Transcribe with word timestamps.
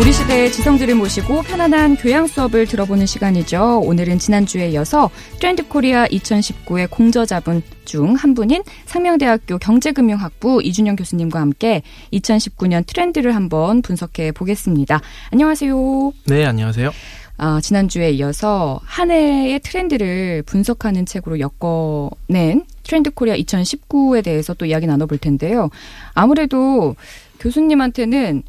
우리 0.00 0.12
시대의 0.12 0.50
지성들을 0.50 0.96
모시고 0.96 1.42
편안한 1.42 1.96
교양 1.96 2.26
수업을 2.26 2.66
들어보는 2.66 3.06
시간이죠. 3.06 3.80
오늘은 3.84 4.18
지난주에 4.18 4.68
이어서 4.70 5.08
트렌드 5.38 5.66
코리아 5.68 6.04
2019의 6.06 6.90
공저자분 6.90 7.62
중 7.84 8.14
한 8.16 8.34
분인 8.34 8.64
상명대학교 8.86 9.58
경제금융학부 9.58 10.62
이준영 10.64 10.96
교수님과 10.96 11.40
함께 11.40 11.82
2019년 12.12 12.84
트렌드를 12.86 13.36
한번 13.36 13.82
분석해 13.82 14.32
보겠습니다. 14.32 15.00
안녕하세요. 15.30 16.12
네, 16.26 16.44
안녕하세요. 16.44 16.90
아, 17.36 17.60
지난주에 17.60 18.10
이어서 18.12 18.80
한 18.84 19.10
해의 19.10 19.60
트렌드를 19.60 20.42
분석하는 20.44 21.06
책으로 21.06 21.38
엮어낸 21.40 22.64
트렌드 22.82 23.10
코리아 23.10 23.36
2019에 23.36 24.24
대해서 24.24 24.54
또 24.54 24.66
이야기 24.66 24.86
나눠볼 24.86 25.18
텐데요. 25.18 25.70
아무래도 26.14 26.96
교수님한테는 27.40 28.42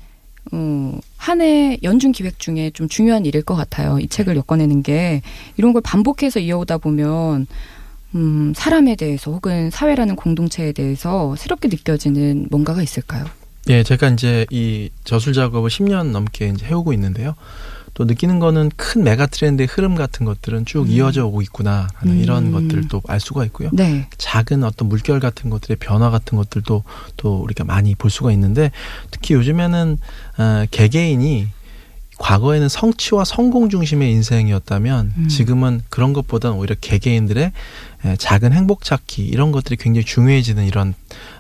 어, 0.52 0.99
한해 1.17 1.80
연중 1.84 2.12
기획 2.12 2.40
중에 2.40 2.72
좀 2.72 2.88
중요한 2.88 3.25
일일 3.25 3.42
것 3.44 3.56
같아요. 3.56 4.00
이 4.00 4.08
책을 4.08 4.36
엮어내는 4.36 4.83
게 4.83 5.22
이런 5.58 5.73
걸 5.73 5.81
반복해서 5.81 6.39
이어오다 6.39 6.78
보면 6.78 7.47
음, 8.16 8.53
사람에 8.56 8.95
대해서 8.95 9.31
혹은 9.31 9.69
사회라는 9.69 10.16
공동체에 10.16 10.72
대해서 10.72 11.36
새롭게 11.36 11.67
느껴지는 11.67 12.47
뭔가가 12.50 12.81
있을까요? 12.81 13.25
예, 13.69 13.84
제가 13.84 14.09
이제 14.09 14.45
이 14.52 14.89
저술 15.03 15.34
작업을 15.34 15.69
10년 15.69 16.11
넘게 16.11 16.50
이제 16.50 16.66
해오고 16.66 16.94
있는데요. 16.94 17.36
또 17.95 18.03
느끼는 18.03 18.39
거는 18.39 18.71
큰 18.75 19.03
메가 19.03 19.25
트렌드의 19.25 19.67
흐름 19.71 19.95
같은 19.95 20.25
것들은 20.25 20.65
쭉 20.65 20.81
음. 20.81 20.88
이어져 20.88 21.25
오고 21.25 21.41
있구나 21.41 21.88
하는 21.95 22.15
음. 22.15 22.19
이런 22.19 22.51
것들도 22.51 23.01
알 23.07 23.21
수가 23.21 23.45
있고요. 23.45 23.69
네. 23.71 24.07
작은 24.17 24.65
어떤 24.65 24.89
물결 24.89 25.21
같은 25.21 25.49
것들의 25.49 25.77
변화 25.79 26.09
같은 26.09 26.38
것들도 26.38 26.83
또 27.16 27.41
우리가 27.41 27.63
많이 27.63 27.95
볼 27.95 28.11
수가 28.11 28.33
있는데 28.33 28.71
특히 29.11 29.33
요즘에는 29.33 29.97
어, 30.38 30.66
개개인이 30.71 31.47
과거에는 32.17 32.67
성취와 32.67 33.23
성공 33.23 33.69
중심의 33.69 34.11
인생이었다면 34.11 35.13
음. 35.17 35.27
지금은 35.29 35.81
그런 35.89 36.11
것보다는 36.11 36.57
오히려 36.57 36.75
개개인들의 36.79 37.51
에, 38.05 38.16
작은 38.17 38.51
행복 38.51 38.83
찾기 38.83 39.23
이런 39.23 39.53
것들이 39.53 39.77
굉장히 39.77 40.03
중요해지는 40.03 40.66
이런 40.66 40.93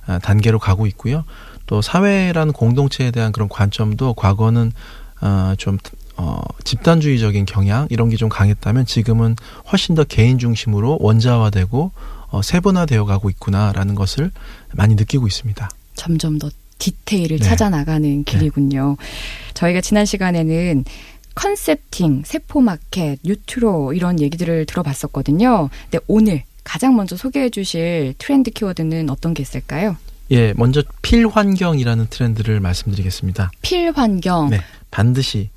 어, 0.07 0.19
단계로 0.19 0.59
가고 0.59 0.87
있고요. 0.87 1.25
또 1.65 1.81
사회라는 1.81 2.53
공동체에 2.53 3.11
대한 3.11 3.33
그런 3.33 3.49
관점도 3.49 4.13
과거는 4.13 4.71
어, 5.19 5.53
좀 5.57 5.77
어, 6.17 6.41
집단주의적인 6.63 7.45
경향 7.45 7.87
이런 7.89 8.09
게 8.09 8.15
좀 8.15 8.29
강했다면 8.29 8.85
지금은 8.85 9.35
훨씬 9.71 9.95
더 9.95 10.03
개인 10.03 10.37
중심으로 10.39 10.97
원자화되고 11.01 11.91
어, 12.29 12.41
세분화되어 12.41 13.05
가고 13.05 13.29
있구나라는 13.29 13.95
것을 13.95 14.31
많이 14.73 14.95
느끼고 14.95 15.27
있습니다. 15.27 15.69
점점 15.95 16.39
더 16.39 16.49
디테일을 16.77 17.39
네. 17.39 17.43
찾아 17.45 17.69
나가는 17.69 18.23
길이군요. 18.23 18.97
저희가 19.53 19.81
지난 19.81 20.05
시간에는 20.05 20.83
concepting, 21.35 22.23
세포 22.25 22.61
마켓, 22.61 23.19
뉴트로 23.23 23.93
이런 23.93 24.19
얘기들을 24.19 24.65
들어봤었거든요. 24.65 25.69
근데 25.89 26.03
오늘 26.07 26.43
가장 26.63 26.95
먼저 26.95 27.15
소개해 27.15 27.49
주실 27.49 28.15
트렌드 28.17 28.51
키워드는 28.51 29.09
어떤 29.09 29.33
게 29.33 29.41
있을까요? 29.43 29.97
예, 30.31 30.53
먼저 30.55 30.81
필환경이라는 31.01 32.07
트렌드를 32.09 32.59
말씀드리겠습니다. 32.59 33.51
필환경. 33.61 34.49
네, 34.49 34.61
반드시 34.91 35.49
아, 35.51 35.54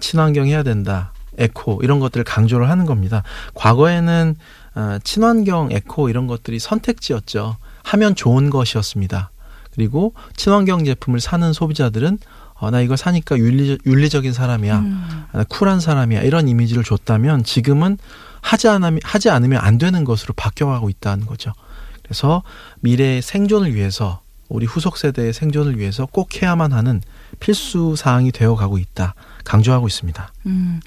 친환경 0.00 0.46
해야 0.46 0.62
된다. 0.62 1.12
에코 1.38 1.80
이런 1.82 2.00
것들을 2.00 2.24
강조를 2.24 2.70
하는 2.70 2.86
겁니다. 2.86 3.22
과거에는 3.54 4.36
아, 4.74 4.98
친환경, 5.04 5.68
에코 5.72 6.08
이런 6.08 6.26
것들이 6.26 6.58
선택지였죠. 6.58 7.56
하면 7.82 8.14
좋은 8.14 8.50
것이었습니다. 8.50 9.30
그리고 9.74 10.14
친환경 10.36 10.84
제품을 10.84 11.20
사는 11.20 11.52
소비자들은 11.52 12.18
어, 12.58 12.70
나 12.70 12.80
이거 12.80 12.96
사니까 12.96 13.36
윤리, 13.36 13.78
윤리적 13.84 14.24
인 14.24 14.32
사람이야. 14.32 14.78
음, 14.78 15.24
아, 15.32 15.44
쿨한 15.44 15.80
사람이야. 15.80 16.22
이런 16.22 16.48
이미지를 16.48 16.84
줬다면 16.84 17.44
지금은 17.44 17.98
하지 18.40 18.68
않으면, 18.68 19.00
하지 19.04 19.28
않으면 19.28 19.60
안 19.60 19.76
되는 19.76 20.04
것으로 20.04 20.32
바뀌어가고 20.34 20.88
있다는 20.88 21.26
거죠. 21.26 21.52
그래서 22.02 22.42
미래의 22.80 23.20
생존을 23.20 23.74
위해서 23.74 24.20
우리 24.48 24.64
후속 24.64 24.96
세대의 24.96 25.32
생존을 25.32 25.78
위해서 25.78 26.06
꼭 26.06 26.40
해야만 26.40 26.72
하는 26.72 27.02
필수 27.40 27.94
사항이 27.96 28.32
되어 28.32 28.54
가고 28.54 28.78
있다. 28.78 29.14
강조하고 29.46 29.86
있습니다. 29.86 30.32
음. 30.46 30.80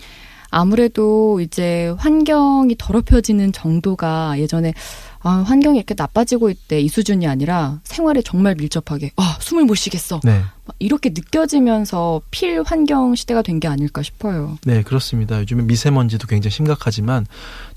아무래도 0.51 1.39
이제 1.41 1.93
환경이 1.99 2.75
더럽혀지는 2.79 3.51
정도가 3.51 4.39
예전에 4.39 4.73
아, 5.21 5.43
환경이 5.45 5.77
이렇게 5.77 5.93
나빠지고 5.97 6.49
있대 6.49 6.79
이 6.79 6.87
수준이 6.87 7.27
아니라 7.27 7.81
생활에 7.83 8.21
정말 8.23 8.55
밀접하게 8.55 9.11
아, 9.17 9.37
숨을 9.41 9.65
못 9.65 9.75
쉬겠어. 9.75 10.21
네. 10.23 10.41
막 10.65 10.75
이렇게 10.79 11.09
느껴지면서 11.09 12.21
필 12.31 12.63
환경 12.65 13.13
시대가 13.15 13.41
된 13.43 13.59
게 13.59 13.67
아닐까 13.67 14.01
싶어요. 14.01 14.57
네, 14.65 14.81
그렇습니다. 14.81 15.39
요즘에 15.41 15.63
미세먼지도 15.63 16.25
굉장히 16.27 16.51
심각하지만 16.51 17.27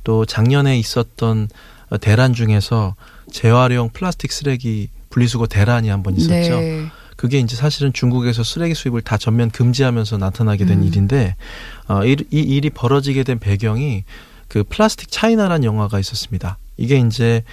또 0.04 0.25
작년에 0.25 0.78
있었던 0.78 1.48
어, 1.91 1.98
대란 1.98 2.32
중에서 2.32 2.94
재활용 3.31 3.91
플라스틱 3.91 4.32
쓰레기 4.32 4.88
분리수거 5.10 5.47
대란이 5.47 5.88
한 5.88 6.03
번 6.03 6.16
있었죠. 6.16 6.60
네. 6.60 6.87
그게 7.22 7.38
이제 7.38 7.55
사실은 7.55 7.93
중국에서 7.93 8.43
쓰레기 8.43 8.75
수입을 8.75 9.00
다 9.00 9.16
전면 9.16 9.49
금지하면서 9.53 10.19
나타나게 10.19 10.66
된 10.66 10.81
음. 10.81 10.84
일인데 10.84 11.37
어, 11.87 12.05
이, 12.05 12.16
이 12.33 12.41
일이 12.41 12.69
벌어지게 12.69 13.22
된 13.22 13.38
배경이 13.38 14.03
그 14.49 14.65
플라스틱 14.65 15.09
차이나라는 15.09 15.62
영화가 15.62 16.00
있었습니다. 16.00 16.59
이게 16.77 16.99
이제 16.99 17.44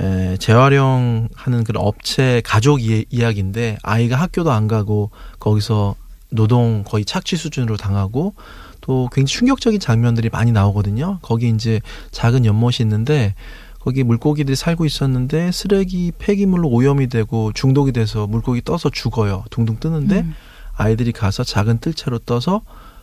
에, 0.00 0.36
재활용하는 0.38 1.62
그런 1.64 1.84
업체 1.84 2.42
가족 2.44 2.82
이, 2.82 3.04
이야기인데 3.08 3.78
아이가 3.84 4.16
학교도 4.16 4.50
안 4.50 4.66
가고 4.66 5.12
거기서 5.38 5.94
노동 6.30 6.82
거의 6.82 7.04
착취 7.04 7.36
수준으로 7.36 7.76
당하고 7.76 8.34
또 8.80 9.08
굉장히 9.12 9.32
충격적인 9.32 9.78
장면들이 9.78 10.28
많이 10.30 10.50
나오거든요. 10.50 11.20
거기 11.22 11.50
이제 11.50 11.80
작은 12.10 12.44
연못이 12.46 12.82
있는데 12.82 13.36
거기 13.84 14.02
물고기들이 14.02 14.56
살고 14.56 14.86
있었는데 14.86 15.52
쓰레기 15.52 16.10
폐기물로 16.18 16.68
오염이 16.70 17.08
되고 17.08 17.52
중독이 17.52 17.92
돼서 17.92 18.26
물고기 18.26 18.62
떠서 18.62 18.88
죽어요. 18.88 19.44
둥둥 19.50 19.78
뜨는데 19.78 20.20
음. 20.20 20.34
아이들이 20.74 21.12
가서 21.12 21.44
작은 21.44 21.80
뜰채로 21.80 22.20
떠서 22.20 22.62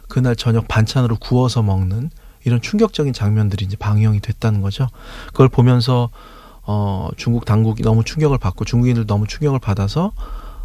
그날 0.09 0.35
저녁 0.35 0.67
반찬으로 0.67 1.17
구워서 1.17 1.61
먹는 1.61 2.09
이런 2.45 2.59
충격적인 2.61 3.13
장면들이 3.13 3.63
이제 3.65 3.77
방영이 3.77 4.21
됐다는 4.21 4.61
거죠. 4.61 4.87
그걸 5.27 5.49
보면서 5.49 6.09
어 6.63 7.09
중국 7.15 7.45
당국이 7.45 7.83
너무 7.83 8.03
충격을 8.03 8.39
받고 8.39 8.65
중국인들 8.65 9.05
너무 9.05 9.27
충격을 9.27 9.59
받아서 9.59 10.13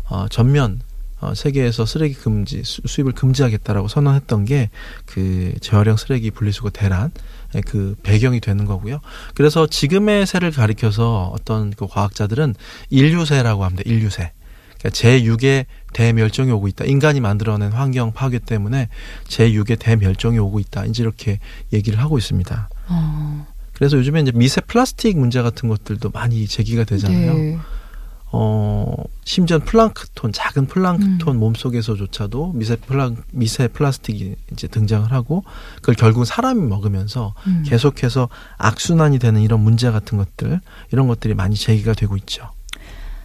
어 0.09 0.27
전면 0.31 0.81
어 1.21 1.35
세계에서 1.35 1.85
쓰레기 1.85 2.15
금지 2.15 2.63
수- 2.65 2.81
수입을 2.87 3.13
금지하겠다라고 3.13 3.89
선언했던 3.89 4.47
게 4.47 4.71
그 5.05 5.53
재활용 5.61 5.97
쓰레기 5.99 6.31
분리수거 6.31 6.71
대란 6.71 7.11
그 7.65 7.95
배경이 8.03 8.41
되는 8.41 8.65
거고요. 8.65 9.01
그래서 9.35 9.67
지금의 9.67 10.27
세를 10.27 10.51
가리켜서 10.51 11.33
어떤 11.35 11.71
그 11.71 11.87
과학자들은 11.87 12.55
인류세라고 12.91 13.65
합니다. 13.65 13.83
인류세. 13.87 14.33
그러니까 14.79 14.91
제6의 14.91 15.67
대멸종이 15.93 16.51
오고 16.53 16.69
있다. 16.69 16.85
인간이 16.85 17.21
만들어낸 17.21 17.73
환경 17.73 18.13
파괴 18.13 18.39
때문에 18.39 18.89
제6의 19.29 19.79
대멸종이 19.79 20.39
오고 20.39 20.61
있다. 20.61 20.85
이제 20.87 21.03
이렇게 21.03 21.39
얘기를 21.73 21.99
하고 21.99 22.19
있습니다. 22.19 22.69
어, 22.89 23.47
그래서 23.73 23.97
요즘에 23.97 24.21
이제 24.21 24.33
미세 24.35 24.61
플라스틱 24.61 25.19
문제 25.19 25.43
같은 25.43 25.69
것들도 25.69 26.11
많이 26.11 26.47
제기가 26.47 26.85
되잖아요. 26.85 27.35
네. 27.35 27.59
어, 28.39 28.95
심지어 29.25 29.59
플랑크톤, 29.59 30.31
작은 30.33 30.67
플랑크톤 30.67 31.37
음. 31.37 31.41
몸속에서조차도 31.41 32.53
미세 32.53 32.77
플라, 32.77 33.13
미세 33.31 33.67
플라스틱이 33.67 34.35
이제 34.53 34.69
등장을 34.69 35.11
하고 35.11 35.43
그걸 35.77 35.95
결국 35.95 36.27
사람이 36.27 36.61
먹으면서 36.61 37.33
음. 37.47 37.65
계속해서 37.67 38.29
악순환이 38.59 39.19
되는 39.19 39.41
이런 39.41 39.61
문제 39.61 39.91
같은 39.91 40.19
것들, 40.19 40.61
이런 40.93 41.09
것들이 41.09 41.33
많이 41.33 41.57
제기가 41.57 41.95
되고 41.95 42.15
있죠. 42.19 42.51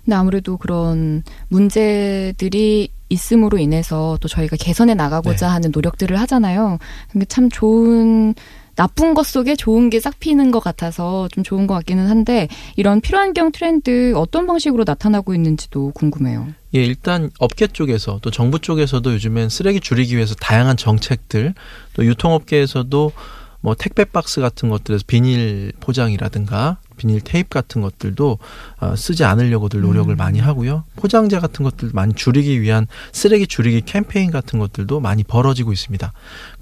근데 0.06 0.16
아무래도 0.16 0.56
그런 0.56 1.24
문제들이 1.50 2.90
있음으로 3.10 3.58
인해서 3.58 4.18
또 4.22 4.30
저희가 4.30 4.56
개선해 4.56 4.94
나가고자 4.94 5.48
네. 5.48 5.52
하는 5.52 5.72
노력들을 5.74 6.18
하잖아요. 6.22 6.80
근데 7.12 7.26
참 7.26 7.50
좋은 7.50 8.34
나쁜 8.76 9.14
것 9.14 9.26
속에 9.26 9.56
좋은 9.56 9.90
게 9.90 10.00
싹 10.00 10.20
피는 10.20 10.52
것 10.52 10.60
같아서 10.60 11.28
좀 11.32 11.44
좋은 11.44 11.68
것 11.68 11.76
같기는 11.76 12.08
한데 12.08 12.48
이런 12.76 13.02
필환경 13.02 13.52
트렌드 13.52 14.14
어떤 14.16 14.48
방식으로 14.48 14.84
나타나고 14.86 15.36
있는지도 15.36 15.92
궁금해요. 15.92 16.48
예, 16.74 16.84
일단 16.84 17.30
업계 17.40 17.68
쪽에서 17.68 18.20
또 18.22 18.32
정부 18.32 18.58
쪽에서도 18.60 19.14
요즘엔 19.14 19.50
쓰레기 19.50 19.80
줄이기 19.80 20.16
위해서 20.16 20.34
다양한 20.36 20.78
정책들 20.78 21.54
또 21.94 22.06
유통업계에서도 22.06 23.12
뭐 23.62 23.76
택배 23.76 24.06
박스 24.06 24.42
같은 24.42 24.70
것들에서 24.70 25.04
비닐 25.08 25.72
포장이라든가 25.80 26.78
비닐 26.98 27.22
테이프 27.22 27.50
같은 27.50 27.82
것들도 27.82 28.38
어, 28.80 28.96
쓰지 28.96 29.24
않으려고들 29.24 29.82
노력을 29.82 30.14
음. 30.14 30.18
많이 30.18 30.40
하고요. 30.40 30.84
포장재 30.96 31.40
같은 31.40 31.64
것들 31.64 31.92
많이 31.94 32.14
줄이기 32.14 32.62
위한 32.62 32.88
쓰레기 33.12 33.48
줄이기 33.48 33.82
캠페인 33.82 34.30
같은 34.30 34.60
것들도 34.60 35.00
많이 35.00 35.24
벌어지고 35.24 35.72
있습니다. 35.72 36.12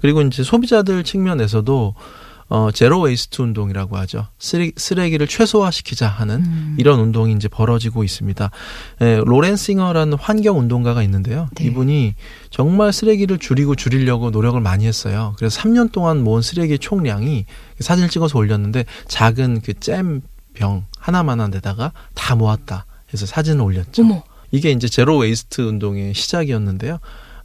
그리고 0.00 0.22
이제 0.22 0.42
소비자들 0.42 1.04
측면에서도 1.04 1.94
어, 2.50 2.70
zero 2.70 3.00
waste 3.00 3.40
운동이라고 3.40 3.96
하죠. 3.98 4.26
쓰레기, 4.38 4.72
쓰레기를 4.76 5.26
최소화시키자 5.26 6.06
하는 6.06 6.44
음. 6.44 6.76
이런 6.78 7.00
운동이 7.00 7.32
이제 7.32 7.48
벌어지고 7.48 8.04
있습니다. 8.04 8.50
에, 9.00 9.16
로렌 9.24 9.56
싱어라는 9.56 10.18
환경 10.18 10.58
운동가가 10.58 11.02
있는데요. 11.04 11.48
네. 11.54 11.64
이분이 11.64 12.14
정말 12.50 12.92
쓰레기를 12.92 13.38
줄이고 13.38 13.74
줄이려고 13.76 14.30
노력을 14.30 14.60
많이 14.60 14.84
했어요. 14.86 15.34
그래서 15.38 15.60
3년 15.62 15.90
동안 15.92 16.22
모은 16.22 16.42
쓰레기 16.42 16.78
총량이 16.78 17.46
사진을 17.78 18.10
찍어서 18.10 18.38
올렸는데 18.38 18.84
작은 19.08 19.62
그 19.62 19.72
잼 19.74 20.20
병 20.52 20.84
하나만한 20.98 21.50
데다가 21.52 21.92
다 22.14 22.34
모았다. 22.34 22.84
해서 23.14 23.24
사진을 23.24 23.62
올렸죠. 23.62 24.02
어머. 24.02 24.22
이게 24.50 24.72
이제 24.72 24.88
zero 24.88 25.16
waste 25.16 25.60
운동의 25.60 26.12
시작이었는데요. 26.14 26.98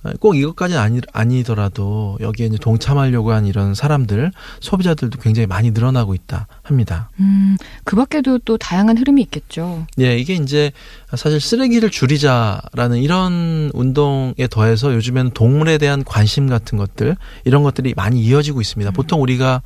어, 0.06 0.12
꼭 0.20 0.36
이것까지는 0.36 0.80
아니, 0.80 1.02
아니더라도 1.12 2.18
여기에 2.22 2.48
이제 2.48 2.58
동참하려고 2.58 3.32
한 3.32 3.48
이런 3.48 3.74
사람들, 3.74 4.32
소비자들도 4.60 5.20
굉장히 5.20 5.48
많이 5.48 5.72
늘어나고 5.72 6.14
있다 6.14 6.48
합니다. 6.62 7.10
음, 7.20 7.58
그 7.84 7.96
밖에도 7.96 8.38
또 8.40 8.58
다양한 8.58 8.98
흐름이 8.98 9.22
있겠죠. 9.24 9.88
예, 10.00 10.18
이게 10.18 10.36
이제 10.36 10.72
사실 11.16 11.42
쓰레기를 11.42 11.90
줄이자라는 11.90 13.00
이런 13.00 13.72
운동에 13.74 14.48
더해서 14.50 14.94
요즘에는 14.94 15.32
동물에 15.32 15.80
대한 15.80 16.04
관심 16.04 16.48
같은 16.48 16.78
것들, 16.78 17.16
이런 17.44 17.64
것들이 17.64 17.94
많이 17.96 18.22
이어지고 18.22 18.62
있습니다. 18.62 18.92
보통 18.92 19.22
우리가 19.22 19.64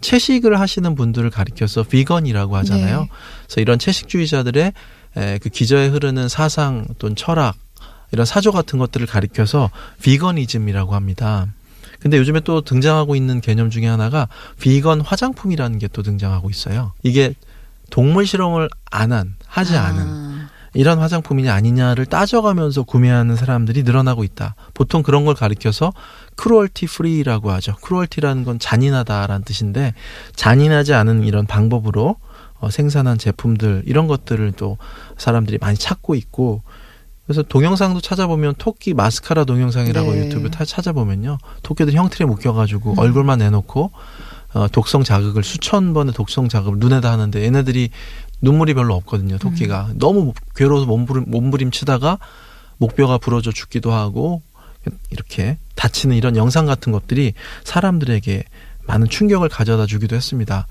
채식을 0.00 0.58
하시는 0.60 0.94
분들을 0.94 1.30
가리켜서 1.30 1.82
비건이라고 1.82 2.56
하잖아요. 2.56 3.00
네. 3.02 3.08
그래서 3.46 3.60
이런 3.60 3.78
채식주의자들의 3.78 4.72
에, 5.16 5.38
그 5.38 5.48
기저에 5.48 5.86
흐르는 5.88 6.28
사상 6.28 6.86
또는 6.98 7.16
철학 7.16 7.56
이런 8.12 8.26
사조 8.26 8.52
같은 8.52 8.78
것들을 8.78 9.06
가리켜서 9.06 9.70
비건이즘이라고 10.02 10.94
합니다. 10.94 11.46
근데 11.98 12.18
요즘에 12.18 12.40
또 12.40 12.60
등장하고 12.60 13.16
있는 13.16 13.40
개념 13.40 13.70
중에 13.70 13.86
하나가 13.86 14.28
비건 14.60 15.00
화장품이라는 15.00 15.78
게 15.78 15.88
또 15.88 16.02
등장하고 16.02 16.50
있어요. 16.50 16.92
이게 17.02 17.34
동물 17.90 18.26
실험을 18.26 18.68
안 18.90 19.12
한, 19.12 19.34
하지 19.46 19.76
않은 19.76 20.02
아, 20.02 20.48
이런 20.74 20.98
화장품이냐 20.98 21.54
아니냐를 21.54 22.04
따져가면서 22.04 22.82
구매하는 22.82 23.34
사람들이 23.36 23.82
늘어나고 23.82 24.24
있다. 24.24 24.54
보통 24.74 25.02
그런 25.02 25.24
걸 25.24 25.34
가리켜서 25.34 25.92
cruelty 26.34 26.86
free라고 26.86 27.50
하죠. 27.52 27.76
cruelty라는 27.76 28.44
건 28.44 28.58
잔인하다라는 28.58 29.44
뜻인데 29.44 29.94
잔인하지 30.34 30.92
않은 30.92 31.24
이런 31.24 31.46
방법으로 31.46 32.16
어, 32.58 32.70
생산한 32.70 33.16
제품들 33.18 33.84
이런 33.86 34.06
것들을 34.06 34.52
또 34.52 34.76
사람들이 35.16 35.58
많이 35.58 35.78
찾고 35.78 36.14
있고 36.14 36.62
그래서 37.26 37.42
동영상도 37.42 38.00
찾아보면 38.00 38.54
토끼 38.56 38.94
마스카라 38.94 39.44
동영상이라고 39.44 40.12
네. 40.12 40.26
유튜브 40.26 40.50
타 40.50 40.64
찾아보면요 40.64 41.38
토끼들 41.62 41.94
형틀에 41.94 42.26
묶여가지고 42.26 42.92
음. 42.92 42.98
얼굴만 42.98 43.40
내놓고 43.40 43.90
어, 44.54 44.68
독성 44.68 45.02
자극을 45.02 45.42
수천 45.42 45.92
번의 45.92 46.14
독성 46.14 46.48
자극을 46.48 46.78
눈에다 46.78 47.10
하는데 47.10 47.42
얘네들이 47.42 47.90
눈물이 48.42 48.74
별로 48.74 48.94
없거든요 48.94 49.38
토끼가 49.38 49.90
너무 49.96 50.32
괴로워서 50.54 50.86
몸부림, 50.86 51.24
몸부림치다가 51.26 52.18
목뼈가 52.78 53.18
부러져 53.18 53.50
죽기도 53.50 53.92
하고 53.92 54.42
이렇게 55.10 55.58
다치는 55.74 56.16
이런 56.16 56.36
영상 56.36 56.64
같은 56.66 56.92
것들이 56.92 57.34
사람들에게 57.64 58.44
많은 58.86 59.08
충격을 59.08 59.48
가져다 59.48 59.86
주기도 59.86 60.14
했습니다. 60.14 60.66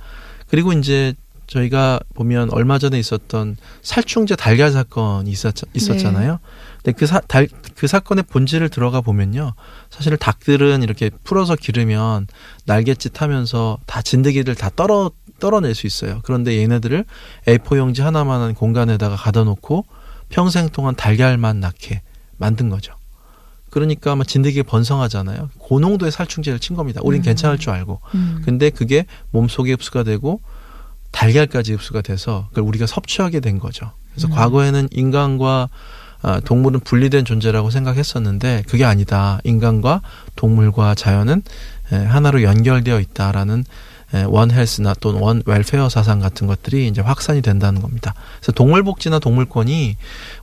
그리고 0.47 0.71
이제 0.71 1.13
저희가 1.47 1.99
보면 2.13 2.51
얼마 2.51 2.79
전에 2.79 2.97
있었던 2.99 3.57
살충제 3.81 4.35
달걀 4.35 4.71
사건이 4.71 5.29
있었, 5.29 5.53
있었잖아요. 5.73 6.39
근데 6.83 6.97
그, 6.97 7.05
사, 7.05 7.19
달, 7.21 7.47
그 7.75 7.87
사건의 7.87 8.23
본질을 8.27 8.69
들어가 8.69 9.01
보면요. 9.01 9.53
사실 9.89 10.15
닭들은 10.17 10.83
이렇게 10.83 11.09
풀어서 11.23 11.55
기르면 11.55 12.27
날갯짓 12.65 13.21
하면서 13.21 13.77
다 13.85 14.01
진드기를 14.01 14.55
다 14.55 14.69
떨어, 14.75 15.11
떨어낼 15.39 15.75
수 15.75 15.87
있어요. 15.87 16.21
그런데 16.23 16.57
얘네들을 16.57 17.05
A4 17.47 17.77
용지 17.77 18.01
하나만한 18.01 18.55
공간에다가 18.55 19.15
가둬 19.15 19.43
놓고 19.43 19.85
평생 20.29 20.69
동안 20.69 20.95
달걀만 20.95 21.59
낳게 21.59 22.01
만든 22.37 22.69
거죠. 22.69 22.93
그러니까 23.69 24.13
아마 24.13 24.23
진드기가 24.23 24.69
번성하잖아요. 24.69 25.49
고농도의 25.57 26.11
살충제를 26.11 26.59
친 26.59 26.77
겁니다. 26.77 27.01
우린 27.03 27.21
음. 27.21 27.23
괜찮을 27.23 27.57
줄 27.57 27.71
알고. 27.71 27.99
음. 28.13 28.41
근데 28.45 28.69
그게 28.69 29.05
몸속에 29.31 29.73
흡수가 29.73 30.03
되고 30.03 30.39
달걀까지 31.15 31.73
흡수가 31.73 32.01
돼서 32.01 32.47
그걸 32.49 32.65
우리가 32.65 32.85
섭취하게 32.85 33.39
된 33.39 33.57
거죠. 33.57 33.91
그래서 34.11 34.27
음. 34.27 34.31
과거에는 34.31 34.89
인간과 34.91 35.69
아, 36.21 36.39
동물은 36.39 36.79
분리된 36.81 37.23
존재라고 37.23 37.69
생각했었는데 37.69 38.63
그게 38.67 38.83
아니다. 38.83 39.39
인간과 39.43 40.01
동물과 40.35 40.95
자연은 40.95 41.43
에, 41.91 41.95
하나로 41.95 42.41
연결되어 42.41 42.99
있다라는 42.99 43.63
에, 44.13 44.23
원 44.23 44.51
헬스나 44.51 44.95
또는 44.95 45.21
원 45.21 45.43
웰페어 45.45 45.87
사상 45.87 46.19
같은 46.19 46.47
것들이 46.47 46.87
이제 46.87 47.01
확산이 47.01 47.41
된다는 47.41 47.79
겁니다. 47.79 48.13
그래서 48.39 48.51
동물 48.53 48.83
복지나 48.83 49.19
동물권이 49.19 49.97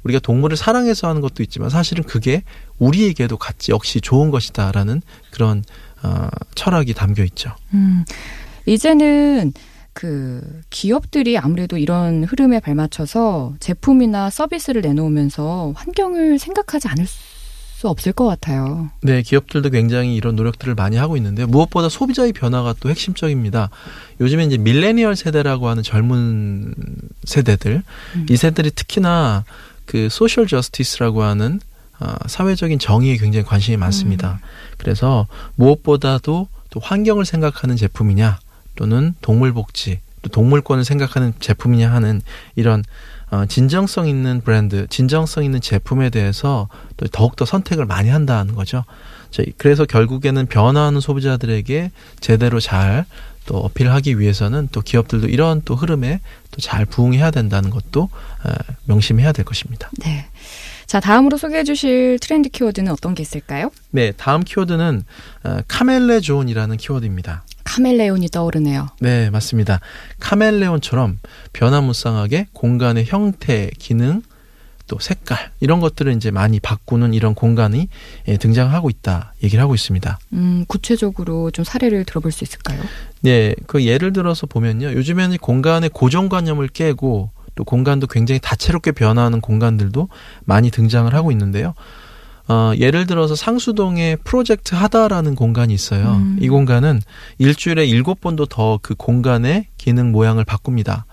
우리가 0.05 0.21
동물을 0.21 0.57
사랑해서 0.57 1.09
하는 1.09 1.21
것도 1.21 1.43
있지만 1.43 1.69
사실은 1.69 2.05
그게 2.05 2.45
우리에게도 2.79 3.37
같이 3.37 3.73
역시 3.73 4.01
좋은 4.01 4.31
것이다라는 4.31 5.03
그런 5.33 5.65
어, 6.03 6.29
철학이 6.55 6.95
담겨 6.95 7.25
있죠. 7.25 7.51
음, 7.75 8.05
이제는 8.67 9.53
그 9.93 10.63
기업들이 10.71 11.37
아무래도 11.39 11.77
이런 11.77 12.25
흐름에 12.25 12.61
발맞춰서 12.61 13.55
제품이나 13.61 14.31
서비스를 14.31 14.83
내놓으면서 14.83 15.73
환경을 15.77 16.39
생각하지 16.39 16.89
않을 16.89 17.07
수 17.07 17.89
없을 17.89 18.13
것 18.13 18.27
같아요. 18.27 18.91
네, 19.03 19.23
기업들도 19.23 19.71
굉장히 19.71 20.15
이런 20.15 20.37
노력들을 20.37 20.75
많이 20.75 20.97
하고 20.97 21.17
있는데 21.17 21.45
무엇보다 21.45 21.89
소비자의 21.89 22.33
변화가 22.33 22.75
또 22.81 22.89
핵심적입니다. 22.89 23.71
요즘에 24.21 24.45
이제 24.45 24.57
밀레니얼 24.57 25.17
세대라고 25.17 25.69
하는 25.69 25.83
젊은 25.83 26.75
세대들, 27.25 27.83
음. 28.17 28.27
이 28.31 28.37
세대들이 28.37 28.71
특히나 28.71 29.45
그 29.85 30.09
social 30.11 30.47
justice라고 30.47 31.23
하는 31.23 31.61
어, 31.99 32.15
사회적인 32.27 32.79
정의에 32.79 33.17
굉장히 33.17 33.45
관심이 33.45 33.77
많습니다. 33.77 34.41
그래서 34.79 35.27
무엇보다도 35.57 36.49
또 36.71 36.81
환경을 36.81 37.25
생각하는 37.25 37.77
제품이냐 37.77 38.39
또는 38.77 39.15
동물 39.21 39.53
복지 39.53 40.01
또 40.23 40.29
동물권을 40.31 40.85
생각하는 40.85 41.33
제품이냐 41.41 41.91
하는 41.93 42.23
이런 42.55 42.85
어, 43.31 43.47
진정성 43.47 44.09
있는 44.09 44.43
브랜드, 44.43 44.87
진정성 44.89 45.45
있는 45.45 45.61
제품에 45.61 46.11
대해서 46.11 46.69
또 46.97 47.07
더욱더 47.07 47.45
선택을 47.45 47.87
많이 47.87 48.11
한다는 48.11 48.55
거죠. 48.55 48.85
그래서 49.57 49.87
결국에는 49.87 50.45
변화하는 50.47 51.01
소비자들에게 51.01 51.91
제대로 52.21 52.61
잘 52.61 53.07
또 53.47 53.59
어필하기 53.59 54.19
위해서는 54.19 54.69
또 54.73 54.81
기업들도 54.81 55.29
이런 55.29 55.63
또 55.65 55.75
흐름에 55.75 56.21
또 56.51 56.61
잘 56.61 56.85
부응해야 56.85 57.31
된다는 57.31 57.71
것도 57.71 58.03
어, 58.03 58.51
명심해야 58.85 59.33
될 59.33 59.45
것입니다. 59.45 59.91
네. 59.99 60.27
자, 60.93 61.01
다음으로 61.01 61.39
소개해 61.39 61.65
주실 61.65 62.19
트렌드 62.21 62.51
키워드는 62.51 62.93
어떤 62.93 63.15
게 63.15 63.23
있을까요? 63.23 63.71
네, 63.93 64.13
다음 64.15 64.45
키워드는 64.45 65.05
어, 65.43 65.59
카멜레존이라는 65.67 66.77
키워드입니다. 66.77 67.45
카멜레온이 67.65 68.29
떠오르네요. 68.29 68.89
네, 69.01 69.31
맞습니다. 69.31 69.81
카멜레온처럼 70.21 71.19
변화무쌍하게 71.55 72.49
공간의 72.53 73.07
형태, 73.07 73.71
기능, 73.79 74.21
또 74.87 74.99
색깔 74.99 75.51
이런 75.61 75.81
것들을 75.81 76.13
이제 76.13 76.31
많이 76.31 76.61
바꾸는 76.61 77.15
이런 77.15 77.35
공간이 77.35 77.89
예, 78.29 78.37
등장하고 78.37 78.91
있다 78.91 79.33
얘기를 79.43 79.63
하고 79.63 79.75
있습니다. 79.75 80.19
음, 80.35 80.67
구체적으로 80.69 81.51
좀 81.53 81.65
사례를 81.65 82.05
들어볼 82.05 82.33
수 82.33 82.45
있을까요? 82.45 82.83
네, 83.23 83.55
그 83.67 83.87
예를 83.87 84.13
들어서 84.13 84.47
보면요. 84.47 84.93
요즘에는 84.93 85.39
공간의 85.39 85.89
고정관념을 85.89 86.69
깨고 86.69 87.31
또 87.55 87.65
공간도 87.65 88.07
굉장히 88.07 88.41
다채롭게 88.41 88.93
변화하는 88.93 89.41
공간들도 89.41 90.09
많이 90.45 90.71
등장을 90.71 91.13
하고 91.15 91.31
있는데요. 91.33 91.75
어, 92.49 92.73
예를 92.77 93.07
들어서 93.07 93.37
상수동에 93.37 94.17
프로젝트 94.25 94.75
하다라는 94.75 95.37
공간이 95.37 95.73
있어요. 95.73 96.17
음. 96.17 96.39
이 96.41 96.49
공간은 96.49 97.01
일주일에 97.39 97.87
일곱 97.87 98.21
번도 98.21 98.47
더 98.47 98.79
그 98.83 98.95
공간의 98.95 99.69
기능 99.79 100.11
모양을 100.13 100.45
바꿉니다. 100.45 101.07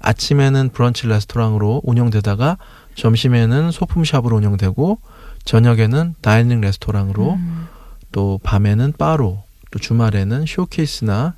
아침에는 0.00 0.70
브런치 0.70 1.08
레스토랑으로 1.08 1.80
운영되다가 1.84 2.58
점심에는 2.94 3.70
소품샵으로 3.72 4.36
운영되고 4.36 4.98
저녁에는 5.44 6.14
다이닝 6.20 6.60
레스토랑으로 6.60 7.32
음, 7.34 7.66
또 8.12 8.38
밤에는 8.42 8.92
바로 8.98 9.42
또 9.70 9.78
주말에는 9.78 10.44
쇼케이스나 10.46 11.34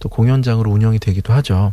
또 0.00 0.08
공연장으로 0.08 0.70
운영이 0.70 0.98
되기도 0.98 1.32
하죠. 1.34 1.72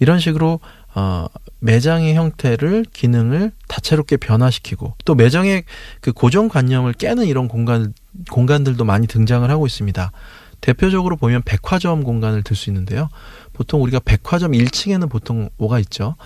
이런 0.00 0.20
식으로 0.20 0.60
어, 0.94 1.26
매장의 1.60 2.14
형태를 2.14 2.84
기능을 2.92 3.52
다채롭게 3.66 4.16
변화시키고 4.16 4.94
또 5.04 5.14
매장의 5.14 5.64
그 6.00 6.12
고정관념을 6.12 6.92
깨는 6.92 7.26
이런 7.26 7.48
공간 7.48 7.92
공간들도 8.30 8.84
많이 8.84 9.06
등장을 9.06 9.48
하고 9.50 9.66
있습니다. 9.66 10.12
대표적으로 10.60 11.16
보면 11.16 11.42
백화점 11.44 12.02
공간을 12.02 12.42
들 12.42 12.56
수 12.56 12.70
있는데요. 12.70 13.08
보통 13.52 13.82
우리가 13.82 14.00
백화점 14.04 14.52
1층에는 14.52 15.08
보통 15.10 15.48
뭐가 15.56 15.78
있죠? 15.80 16.16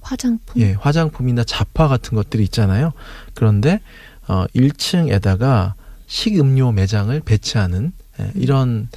화장품. 0.00 0.60
예, 0.60 0.72
화장품이나 0.72 1.44
잡화 1.44 1.88
같은 1.88 2.16
것들이 2.16 2.42
있잖아요. 2.44 2.92
그런데 3.34 3.80
어 4.28 4.46
1층에다가 4.54 5.74
식음료 6.06 6.72
매장을 6.72 7.18
배치하는 7.20 7.92
예, 8.20 8.30
이런 8.34 8.68
음, 8.68 8.88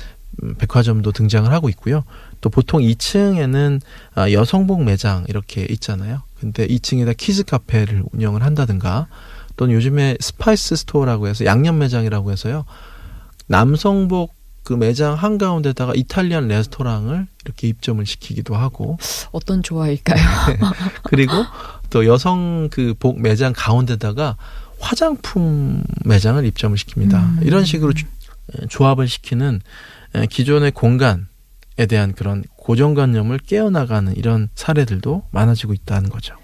백화점도 0.58 1.12
등장을 1.12 1.52
하고 1.52 1.70
있고요. 1.70 2.04
또 2.42 2.50
보통 2.50 2.82
2층에는 2.82 3.82
아, 4.14 4.32
여성복 4.32 4.84
매장 4.84 5.26
이렇게 5.28 5.66
있잖아요. 5.70 6.22
근데 6.40 6.68
2층에다 6.68 7.16
키즈 7.18 7.44
카페를 7.44 8.04
운영을 8.12 8.44
한다든가 8.44 9.08
또는 9.56 9.74
요즘에 9.76 10.18
spice 10.20 10.76
store라고 10.76 11.28
해서 11.28 11.46
양념 11.46 11.80
매장이라고 11.80 12.32
해서요. 12.32 12.66
남성복 13.48 14.34
그 14.64 14.74
매장 14.74 15.14
한가운데다가 15.14 15.94
이탈리안 15.96 16.48
레스토랑을 16.48 17.28
이렇게 17.46 17.68
입점을 17.68 18.04
시키기도 18.06 18.56
하고 18.56 18.98
어떤 19.32 19.62
조화일까요? 19.62 20.18
그리고 21.04 21.34
또 21.92 22.06
여성 22.08 22.70
그 22.72 22.96
복 23.00 23.22
매장 23.22 23.54
가운데다가 23.56 24.36
화장품 24.80 25.84
매장을 26.04 26.44
입점을 26.46 26.76
시킵니다. 26.78 27.14
음. 27.14 27.40
이런 27.44 27.64
식으로 27.64 27.94
조합을 28.70 29.08
시키는 29.08 29.62
에, 30.16 30.26
기존의 30.28 30.72
공간에 30.72 31.24
대한 31.90 32.14
그런 32.14 32.44
고정관념을 32.58 33.40
깨어나가는 33.40 34.16
이런 34.16 34.50
사례들도 34.56 35.24
많아지고 35.32 35.74
있다는 35.74 36.10
거죠. 36.10 36.36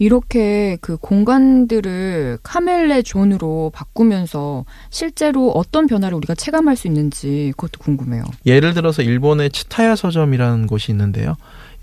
이렇게 0.00 0.78
그 0.80 0.96
공간들을 0.96 2.38
카멜레 2.44 3.02
존으로 3.02 3.72
바꾸면서 3.74 4.64
실제로 4.90 5.50
어떤 5.50 5.88
변화를 5.88 6.16
우리가 6.16 6.36
체감할 6.36 6.76
수 6.76 6.86
있는지 6.86 7.52
그것도 7.56 7.80
궁금해요. 7.80 8.22
예를 8.46 8.74
들어서 8.74 9.02
일본의 9.02 9.50
츠타야 9.50 9.96
서점이라는 9.96 10.68
곳이 10.68 10.92
있는데요. 10.92 11.34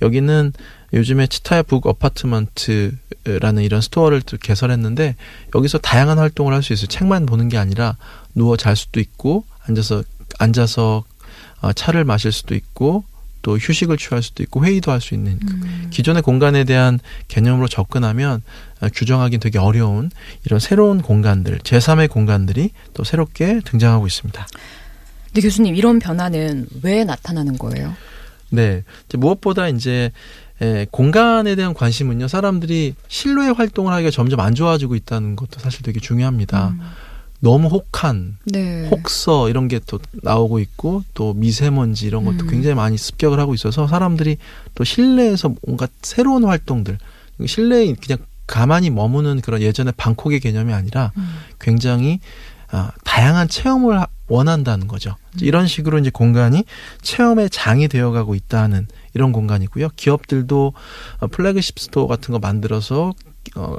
여기는 0.01 0.53
요즘에 0.93 1.27
츠타야 1.27 1.63
Book 1.63 1.87
Apartment라는 1.87 3.63
이런 3.63 3.81
store를 3.81 4.21
또 4.21 4.37
개설했는데 4.37 5.15
여기서 5.53 5.77
다양한 5.79 6.17
활동을 6.17 6.53
할 6.53 6.63
수 6.63 6.71
있어요. 6.71 6.87
책만 6.87 7.25
보는 7.25 7.49
게 7.49 7.57
아니라 7.57 7.97
누워 8.33 8.55
잘 8.55 8.77
수도 8.77 8.99
있고 9.01 9.43
앉아서 9.67 10.03
앉아서 10.39 11.03
어, 11.61 11.73
차를 11.73 12.03
마실 12.03 12.31
수도 12.31 12.55
있고 12.55 13.03
또 13.41 13.57
휴식을 13.57 13.97
취할 13.97 14.23
수도 14.23 14.41
있고 14.43 14.65
회의도 14.65 14.91
할 14.91 14.99
수 15.01 15.13
있는 15.13 15.39
음. 15.43 15.87
기존의 15.91 16.23
공간에 16.23 16.63
대한 16.63 16.99
개념으로 17.27 17.67
접근하면 17.67 18.41
어, 18.81 18.87
규정하기 18.93 19.37
되게 19.37 19.59
어려운 19.59 20.09
이런 20.45 20.59
새로운 20.59 21.01
공간들, 21.01 21.59
제3의 21.59 22.09
공간들이 22.09 22.71
또 22.93 23.03
새롭게 23.03 23.61
등장하고 23.63 24.07
있습니다. 24.07 24.47
근데 25.27 25.41
교수님 25.41 25.75
이런 25.75 25.99
변화는 25.99 26.67
왜 26.81 27.03
나타나는 27.03 27.57
거예요? 27.57 27.93
네. 28.49 28.83
이제 29.07 29.17
무엇보다 29.17 29.67
이제 29.67 30.11
에, 30.61 30.85
공간에 30.89 31.55
대한 31.55 31.73
관심은요, 31.73 32.27
사람들이 32.29 32.95
실외 33.09 33.49
활동을 33.49 33.91
하기가 33.93 34.09
점점 34.11 34.39
안 34.39 34.55
좋아지고 34.55 34.95
있다는 34.95 35.35
것도 35.35 35.59
사실 35.59 35.81
되게 35.83 35.99
중요합니다. 35.99 36.69
음. 36.69 36.79
너무 37.39 37.67
혹한, 37.67 38.37
네. 38.45 38.87
혹서 38.89 39.49
이런 39.49 39.67
게 39.67 39.79
또 39.85 39.99
나오고 40.23 40.59
있고, 40.59 41.03
또 41.13 41.33
미세먼지 41.33 42.07
이런 42.07 42.25
것도 42.25 42.45
음. 42.45 42.47
굉장히 42.49 42.75
많이 42.75 42.97
습격을 42.97 43.39
하고 43.39 43.53
있어서 43.53 43.87
사람들이 43.87 44.37
또 44.73 44.83
실내에서 44.83 45.53
뭔가 45.65 45.87
새로운 46.01 46.45
활동들, 46.45 46.97
실내에 47.45 47.93
그냥 47.95 48.19
가만히 48.47 48.89
머무는 48.89 49.41
그런 49.41 49.61
예전의 49.61 49.93
방콕의 49.97 50.39
개념이 50.39 50.73
아니라 50.73 51.11
음. 51.17 51.27
굉장히 51.59 52.19
아, 52.71 52.91
다양한 53.03 53.47
체험을 53.47 53.99
하- 54.01 54.07
원한다는 54.27 54.87
거죠. 54.87 55.15
이제 55.35 55.45
이런 55.45 55.67
식으로 55.67 55.99
이제 55.99 56.09
공간이 56.09 56.63
체험의 57.03 57.51
장이 57.51 57.87
되어가고 57.87 58.33
있다는 58.33 58.87
이런 59.13 59.31
공간이고요. 59.31 59.89
기업들도 59.95 60.73
어, 61.19 61.27
flagship 61.27 61.77
store 61.79 62.07
같은 62.07 62.31
거 62.31 62.39
만들어서 62.39 63.13
어, 63.55 63.77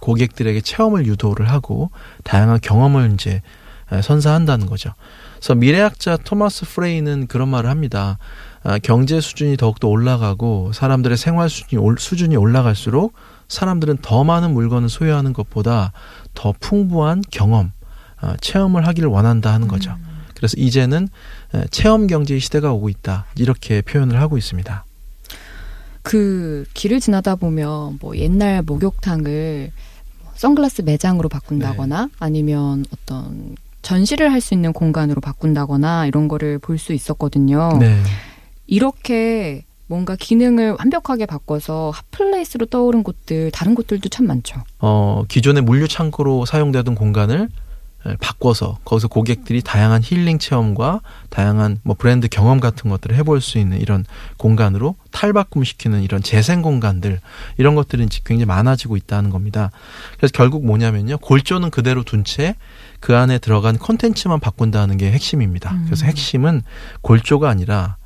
고객들에게 0.00 0.60
체험을 0.60 1.06
유도를 1.06 1.50
하고 1.50 1.90
다양한 2.24 2.60
경험을 2.60 3.12
이제 3.14 3.42
에, 3.90 4.02
선사한다는 4.02 4.66
거죠. 4.66 4.92
그래서 5.36 5.54
미래학자 5.54 6.18
토마스 6.18 6.66
프레이는 6.66 7.26
그런 7.26 7.48
말을 7.48 7.70
합니다. 7.70 8.18
아, 8.62 8.78
경제 8.78 9.20
수준이 9.20 9.56
더욱더 9.56 9.88
올라가고 9.88 10.72
사람들의 10.72 11.16
생활 11.16 11.48
수준이, 11.48 11.80
올- 11.82 11.96
수준이 11.98 12.36
올라갈수록 12.36 13.14
사람들은 13.48 13.98
더 14.02 14.24
많은 14.24 14.52
물건을 14.52 14.88
소유하는 14.90 15.32
것보다 15.32 15.92
더 16.34 16.52
풍부한 16.60 17.22
경험, 17.30 17.72
아, 18.20 18.34
체험을 18.40 18.86
하기를 18.86 19.08
원한다 19.08 19.52
하는 19.54 19.68
거죠. 19.68 19.96
그래서 20.36 20.54
이제는 20.58 21.08
에, 21.54 21.64
체험 21.70 22.06
경제의 22.06 22.40
시대가 22.40 22.72
오고 22.72 22.88
있다. 22.90 23.24
이렇게 23.36 23.80
표현을 23.82 24.20
하고 24.20 24.36
있습니다. 24.36 24.84
그 26.02 26.64
길을 26.74 27.00
지나다 27.00 27.34
보면 27.36 27.98
뭐 28.00 28.16
옛날 28.16 28.62
목욕탕을 28.62 29.70
뭐 30.22 30.32
선글라스 30.34 30.82
매장으로 30.82 31.28
바꾼다거나 31.28 32.08
아니면 32.18 32.84
어떤 32.92 33.56
전시를 33.82 34.32
할 34.32 34.40
수 34.40 34.54
있는 34.54 34.72
공간으로 34.72 35.20
바꾼다거나 35.20 36.06
이런 36.06 36.28
거를 36.28 36.58
볼 36.58 36.78
수 36.78 36.92
있었거든요. 36.92 37.76
네. 37.78 37.96
이렇게 38.66 39.64
뭔가 39.86 40.16
기능을 40.16 40.76
완벽하게 40.78 41.24
바꿔서 41.26 41.90
hot 42.12 42.28
place로 42.28 42.66
떠오른 42.66 43.02
곳들 43.02 43.50
다른 43.52 43.74
곳들도 43.74 44.08
참 44.10 44.26
많죠. 44.26 44.62
어, 44.80 45.24
기존의 45.28 45.62
물류 45.62 45.88
창고로 45.88 46.44
사용되던 46.44 46.94
공간을 46.94 47.42
에, 47.42 47.46
바꿔서 48.20 48.78
거기서 48.84 49.08
고객들이 49.08 49.60
다양한 49.60 50.02
힐링 50.02 50.38
체험과 50.38 51.00
다양한 51.30 51.80
뭐 51.82 51.96
브랜드 51.98 52.28
경험 52.28 52.60
같은 52.60 52.90
것들을 52.90 53.16
해볼 53.16 53.40
수 53.40 53.58
있는 53.58 53.80
이런 53.80 54.04
공간으로 54.36 54.94
탈바꿈시키는 55.10 56.02
이런 56.02 56.22
재생 56.22 56.62
공간들 56.62 57.20
이런 57.56 57.74
것들이 57.74 58.04
이제 58.04 58.20
굉장히 58.24 58.46
많아지고 58.46 58.96
있다는 58.96 59.30
겁니다. 59.30 59.70
그래서 60.16 60.32
결국 60.32 60.64
뭐냐면요 60.64 61.18
골조는 61.18 61.70
그대로 61.70 62.02
둔 62.02 62.24
채 62.24 62.54
그 63.00 63.16
안에 63.16 63.38
들어간 63.38 63.78
콘텐츠만 63.78 64.40
바꾼다는 64.40 64.96
게 64.96 65.10
핵심입니다. 65.12 65.72
음. 65.72 65.82
그래서 65.86 66.06
핵심은 66.06 66.62
골조가 67.02 67.48
아니라 67.48 67.96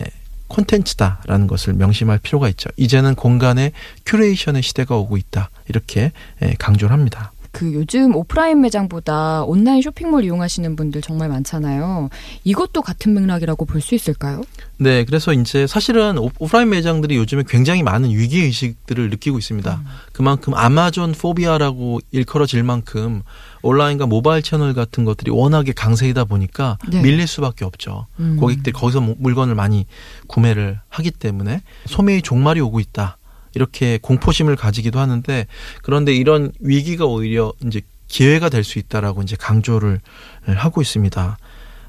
에, 0.00 0.04
콘텐츠다라는 0.48 1.46
것을 1.46 1.74
명심할 1.74 2.18
필요가 2.18 2.48
있죠. 2.48 2.68
이제는 2.76 3.14
공간의 3.14 3.72
curation의 4.06 4.62
시대가 4.62 4.96
오고 4.96 5.16
있다. 5.16 5.50
이렇게 5.68 6.12
에, 6.42 6.54
강조를 6.58 6.92
합니다. 6.92 7.32
그 7.52 7.72
요즘 7.74 8.14
오프라인 8.14 8.60
매장보다 8.60 9.42
온라인 9.44 9.82
쇼핑몰 9.82 10.24
이용하시는 10.24 10.76
분들 10.76 11.02
정말 11.02 11.28
많잖아요. 11.28 12.08
이것도 12.44 12.82
같은 12.82 13.12
맥락이라고 13.14 13.64
볼 13.64 13.80
수 13.80 13.94
있을까요? 13.94 14.42
네, 14.78 15.04
그래서 15.04 15.32
이제 15.32 15.66
사실은 15.66 16.16
오- 16.18 16.30
오프라인 16.38 16.68
매장들이 16.70 17.16
요즘에 17.16 17.44
굉장히 17.48 17.82
많은 17.82 18.10
위기 18.10 18.42
의식들을 18.42 19.10
느끼고 19.10 19.38
있습니다. 19.38 19.82
그만큼 20.12 20.54
아마존 20.54 21.12
포비아라고 21.12 22.00
일컬어질 22.12 22.62
만큼 22.62 23.22
온라인과 23.62 24.06
모바일 24.06 24.42
채널 24.42 24.72
같은 24.74 25.04
것들이 25.04 25.30
워낙에 25.30 25.72
강세이다 25.72 26.24
보니까 26.24 26.78
네. 26.88 27.02
밀릴 27.02 27.26
수밖에 27.26 27.64
없죠. 27.64 28.06
음. 28.20 28.36
고객들이 28.38 28.72
거기서 28.72 29.00
모- 29.00 29.16
물건을 29.18 29.54
많이 29.54 29.86
구매를 30.28 30.80
하기 30.88 31.10
때문에 31.10 31.62
소매의 31.86 32.22
종말이 32.22 32.60
오고 32.60 32.80
있다. 32.80 33.16
이렇게 33.54 33.98
공포심을 34.00 34.56
가지기도 34.56 34.98
하는데 34.98 35.46
그런데 35.82 36.14
이런 36.14 36.52
위기가 36.60 37.04
오히려 37.06 37.52
이제 37.66 37.80
기회가 38.08 38.48
될 38.48 38.64
수 38.64 38.78
있다라고 38.78 39.22
이제 39.22 39.36
강조를 39.38 40.00
하고 40.56 40.82
있습니다. 40.82 41.38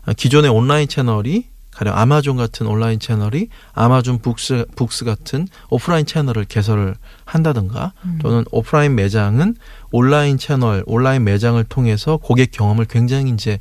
아, 0.06 0.14
기존의 0.14 0.52
온라인 0.52 0.88
채널이 0.88 1.46
가령 1.72 1.98
아마존 1.98 2.36
같은 2.36 2.68
온라인 2.68 3.00
채널이 3.00 3.48
아마존 3.74 4.20
북스 4.20 4.66
북스 4.76 5.06
같은 5.06 5.48
오프라인 5.70 6.06
채널을 6.06 6.46
개설을 6.46 6.96
한다든가 7.26 7.94
음. 8.04 8.20
또는 8.22 8.44
오프라인 8.52 8.96
매장은 8.96 9.56
온라인 9.92 10.38
채널, 10.38 10.84
온라인 10.86 11.24
매장을 11.24 11.64
통해서 11.66 12.18
고객 12.18 12.52
경험을 12.52 12.86
굉장히 12.86 13.32
이제 13.32 13.60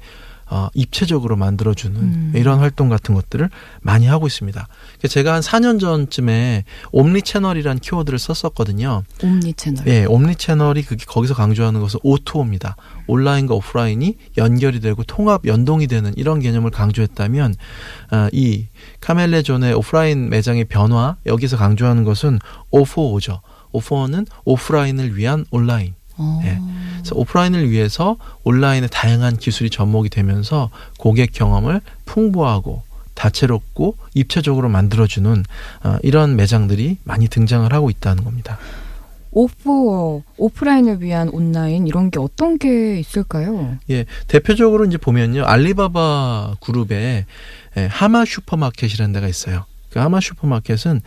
어, 0.51 0.69
입체적으로 0.75 1.37
만들어주는 1.37 1.97
음. 1.97 2.33
이런 2.35 2.59
활동 2.59 2.89
같은 2.89 3.15
것들을 3.15 3.49
많이 3.83 4.07
하고 4.07 4.27
있습니다. 4.27 4.67
제가 5.09 5.35
한 5.35 5.41
4년 5.41 5.79
전쯤에 5.79 6.65
옴니 6.91 7.23
채널이라는 7.23 7.79
키워드를 7.81 8.19
썼었거든요. 8.19 9.05
옴니 9.23 9.55
채널. 9.55 9.87
예, 9.87 10.05
옴니 10.07 10.35
채널이 10.35 10.83
그게 10.83 11.05
거기서 11.05 11.35
강조하는 11.35 11.81
것은 11.81 12.01
오토입니다. 12.03 12.75
온라인과 13.07 13.55
오프라인이 13.55 14.17
연결이 14.39 14.81
되고 14.81 15.05
통합 15.05 15.47
연동이 15.47 15.87
되는 15.87 16.13
이런 16.17 16.41
개념을 16.41 16.73
강조했다면 16.73 17.55
아, 18.11 18.29
이 18.33 18.67
카멜레존의 19.01 19.75
오프라인 19.75 20.31
매장의 20.31 20.65
변화 20.65 21.17
여기서 21.27 21.57
강조하는 21.57 22.03
것은 22.03 22.41
오포오죠. 22.71 23.41
오포는 23.73 24.27
오프라인을 24.45 25.17
위한 25.17 25.45
온라인. 25.53 25.95
어. 26.21 26.41
예. 26.45 26.59
그래서 26.99 27.17
오프라인을 27.17 27.71
위해서 27.71 28.17
온라인의 28.45 28.91
다양한 28.93 29.39
기술이 29.39 29.71
접목이 29.71 30.11
되면서 30.11 30.71
고객 30.99 31.33
경험을 31.33 31.81
풍부하고 32.05 32.83
다채롭고 33.15 33.97
입체적으로 34.15 34.69
만들어주는 34.69 35.45
어, 35.85 35.97
이런 36.03 36.37
매장들이 36.37 36.99
많이 37.05 37.29
등장을 37.29 37.71
하고 37.73 37.91
있다는 37.91 38.25
겁니다. 38.25 38.59
오프 39.33 40.23
오프라인을 40.37 41.03
위한 41.03 41.29
온라인 41.29 41.87
이런 41.87 42.11
게 42.11 42.19
어떤 42.19 42.59
게 42.59 42.99
있을까요? 42.99 43.79
예, 43.89 44.05
대표적으로 44.27 44.85
이제 44.85 44.97
보면요, 44.97 45.45
알리바바 45.45 46.57
그룹에 46.61 47.27
예, 47.77 47.87
하마 47.87 48.25
슈퍼마켓이라는 48.25 49.13
데가 49.13 49.29
있어요. 49.29 49.67
그 49.91 49.99
하마 49.99 50.21
슈퍼마켓은 50.21 51.01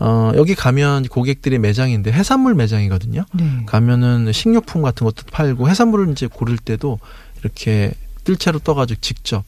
어, 0.00 0.32
여기 0.34 0.54
가면 0.54 1.04
고객들이 1.04 1.58
매장인데 1.58 2.12
해산물 2.12 2.54
매장이거든요. 2.54 3.24
네. 3.32 3.62
가면은 3.66 4.32
식료품 4.32 4.82
같은 4.82 5.04
것도 5.04 5.24
팔고 5.30 5.68
해산물을 5.68 6.10
이제 6.10 6.26
고를 6.26 6.58
때도 6.58 6.98
이렇게 7.40 7.92
뜰채로 8.24 8.60
떠가지고 8.60 9.00
직접 9.00 9.44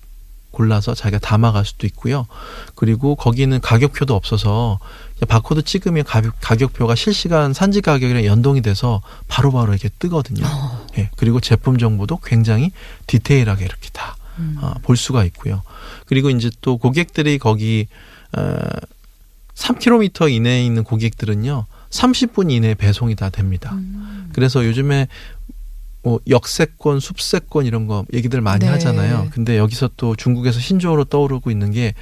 골라서 0.56 0.94
자기가 0.94 1.18
담아갈 1.18 1.66
수도 1.66 1.86
있고요. 1.86 2.26
그리고 2.74 3.14
거기는 3.14 3.60
가격표도 3.60 4.14
없어서 4.14 4.78
바코드 5.28 5.62
찍으면 5.62 6.04
가격, 6.04 6.34
가격표가 6.40 6.94
실시간 6.94 7.52
산지 7.52 7.82
가격이랑 7.82 8.24
연동이 8.24 8.62
돼서 8.62 9.02
바로바로 9.28 9.72
이렇게 9.72 9.90
뜨거든요. 9.98 10.46
어. 10.46 10.86
예, 10.96 11.10
그리고 11.16 11.40
제품 11.40 11.76
정보도 11.76 12.18
굉장히 12.24 12.70
디테일하게 13.06 13.66
이렇게 13.66 13.90
다 13.92 14.16
음. 14.38 14.56
아, 14.60 14.74
볼 14.82 14.96
수가 14.96 15.24
있고요. 15.24 15.62
그리고 16.06 16.30
이제 16.30 16.50
또 16.62 16.78
고객들이 16.78 17.38
거기 17.38 17.86
어, 17.88 18.15
3km 19.54 20.30
이내에 20.32 20.64
있는 20.64 20.84
고객들은요. 20.84 21.66
30분 21.90 22.50
이내에 22.50 22.74
배송이 22.74 23.14
다 23.16 23.30
됩니다. 23.30 23.72
음. 23.74 24.28
그래서 24.32 24.64
요즘에 24.66 25.08
뭐 26.02 26.20
역세권, 26.28 27.00
숲세권 27.00 27.66
이런 27.66 27.86
거 27.86 28.04
얘기들 28.12 28.40
많이 28.40 28.64
네. 28.64 28.70
하잖아요. 28.72 29.28
근데 29.32 29.56
여기서 29.58 29.90
또 29.96 30.14
중국에서 30.14 30.60
신조어로 30.60 31.04
떠오르고 31.06 31.50
있는 31.50 31.70
게 31.72 31.94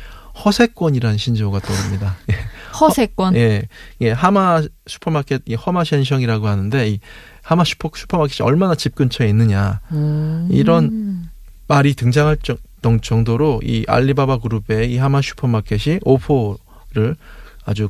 허세권이라는 0.45 1.17
신조어가 1.17 1.61
떠오릅니다. 1.61 2.17
예. 2.31 2.35
허세권. 2.81 3.37
예, 3.37 3.62
예, 4.00 4.11
하마 4.11 4.62
슈퍼마켓, 4.87 5.43
이 5.47 5.55
허마 5.55 5.85
셴성이라고 5.85 6.49
하는데 6.49 6.91
이 6.91 6.99
하마 7.43 7.62
슈퍼 7.62 7.88
슈퍼마켓이 7.95 8.45
얼마나 8.45 8.75
집 8.75 8.97
근처에 8.97 9.29
있느냐 9.29 9.81
음. 9.93 10.49
이런 10.50 11.31
말이 11.69 11.95
등장할 11.95 12.38
정- 12.43 12.57
정- 12.85 13.00
정도로 13.00 13.62
이 13.64 13.85
알리바바 13.88 14.41
그룹의 14.41 14.93
이 14.93 14.99
하마 14.99 15.23
슈퍼마켓이 15.23 16.00
오포를 16.05 17.17
아주 17.64 17.88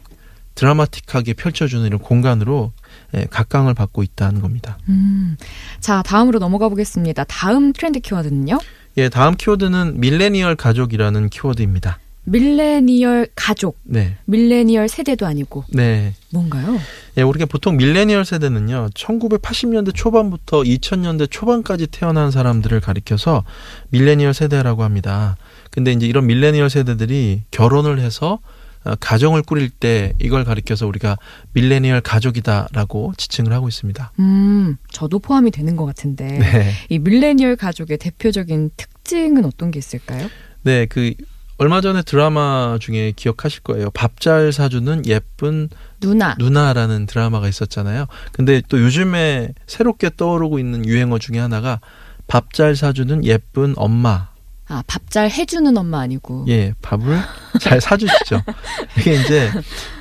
드라마틱하게 0.55 1.33
펼쳐주는 1.33 1.85
이런 1.85 1.99
공간으로 1.99 2.71
예, 3.17 3.27
각광을 3.29 3.75
받고 3.75 4.05
있다는 4.05 4.41
겁니다. 4.41 4.79
음. 4.89 5.37
자, 5.81 6.01
다음으로 6.03 6.39
넘어가 6.39 6.69
보겠습니다. 6.69 7.25
다음 7.25 7.73
트렌드 7.73 7.99
키워드는요? 7.99 8.61
예, 8.99 9.09
다음 9.09 9.35
키워드는 9.35 9.99
밀레니얼 9.99 10.55
가족이라는 10.55 11.29
키워드입니다. 11.29 11.99
밀레니얼 12.25 13.29
가족. 13.35 13.79
네, 13.85 14.17
밀레니얼 14.25 14.89
세대도 14.89 15.27
아니고 15.27 15.65
네. 15.69 16.15
뭔가요? 16.31 16.79
예, 17.17 17.23
우리가 17.23 17.47
보통 17.47 17.77
밀레니얼 17.77 18.25
세대는요, 18.25 18.91
1980년대 18.95 19.95
초반부터 19.95 20.63
2000년대 20.63 21.31
초반까지 21.31 21.87
태어난 21.89 22.31
사람들을 22.31 22.81
가리켜서 22.81 23.45
밀레니얼 23.91 24.35
세대라고 24.35 24.83
합니다. 24.83 25.37
근데 25.71 25.93
이제 25.93 26.07
이런 26.07 26.27
밀레니얼 26.27 26.71
세대들이 26.71 27.43
결혼을 27.51 27.99
해서 27.99 28.41
어, 28.85 28.95
가정을 29.01 29.43
꾸릴 29.43 29.71
때 29.71 30.13
이걸 30.21 30.45
가리켜서 30.45 30.87
우리가 30.87 31.17
밀레니얼 31.55 32.03
가족이다라고 32.03 33.15
지칭을 33.17 33.53
하고 33.53 33.67
있습니다. 33.69 34.13
음, 34.19 34.77
저도 34.91 35.19
포함이 35.19 35.51
되는 35.51 35.75
것 35.77 35.87
같은데 35.87 36.27
네. 36.27 36.73
이 36.91 36.99
밀레니얼 36.99 37.57
가족의 37.57 37.99
대표적인 37.99 38.71
특징은 38.77 39.45
어떤 39.45 39.71
게 39.71 39.79
있을까요? 39.79 40.29
네, 40.63 40.87
그 40.87 41.15
얼마 41.57 41.81
전에 41.81 42.03
드라마 42.03 42.79
중에 42.81 43.13
기억하실 43.15 43.63
거예요. 43.63 43.91
밥 43.91 44.21
잘 44.21 44.53
사주는 44.53 45.07
예쁜 45.07 45.69
누나. 46.01 46.35
누나라는 46.39 47.07
드라마가 47.07 47.49
있었잖아요. 47.49 48.07
근데 48.33 48.63
또 48.69 48.81
요즘에 48.81 49.51
새롭게 49.67 50.11
떠오르고 50.17 50.59
있는 50.59 50.85
유행어 50.87 51.19
중에 51.19 51.39
하나가 51.39 51.81
밥 52.27 52.53
잘 52.53 52.75
사주는 52.75 53.25
예쁜 53.25 53.75
엄마. 53.77 54.29
아, 54.67 54.83
밥 54.87 55.11
잘 55.11 55.31
해주는 55.31 55.77
엄마 55.77 56.01
아니고. 56.01 56.47
예, 56.49 56.73
밥을 56.83 57.21
잘 57.61 57.81
사주시죠. 57.81 58.43
이게 58.99 59.15
이제 59.21 59.51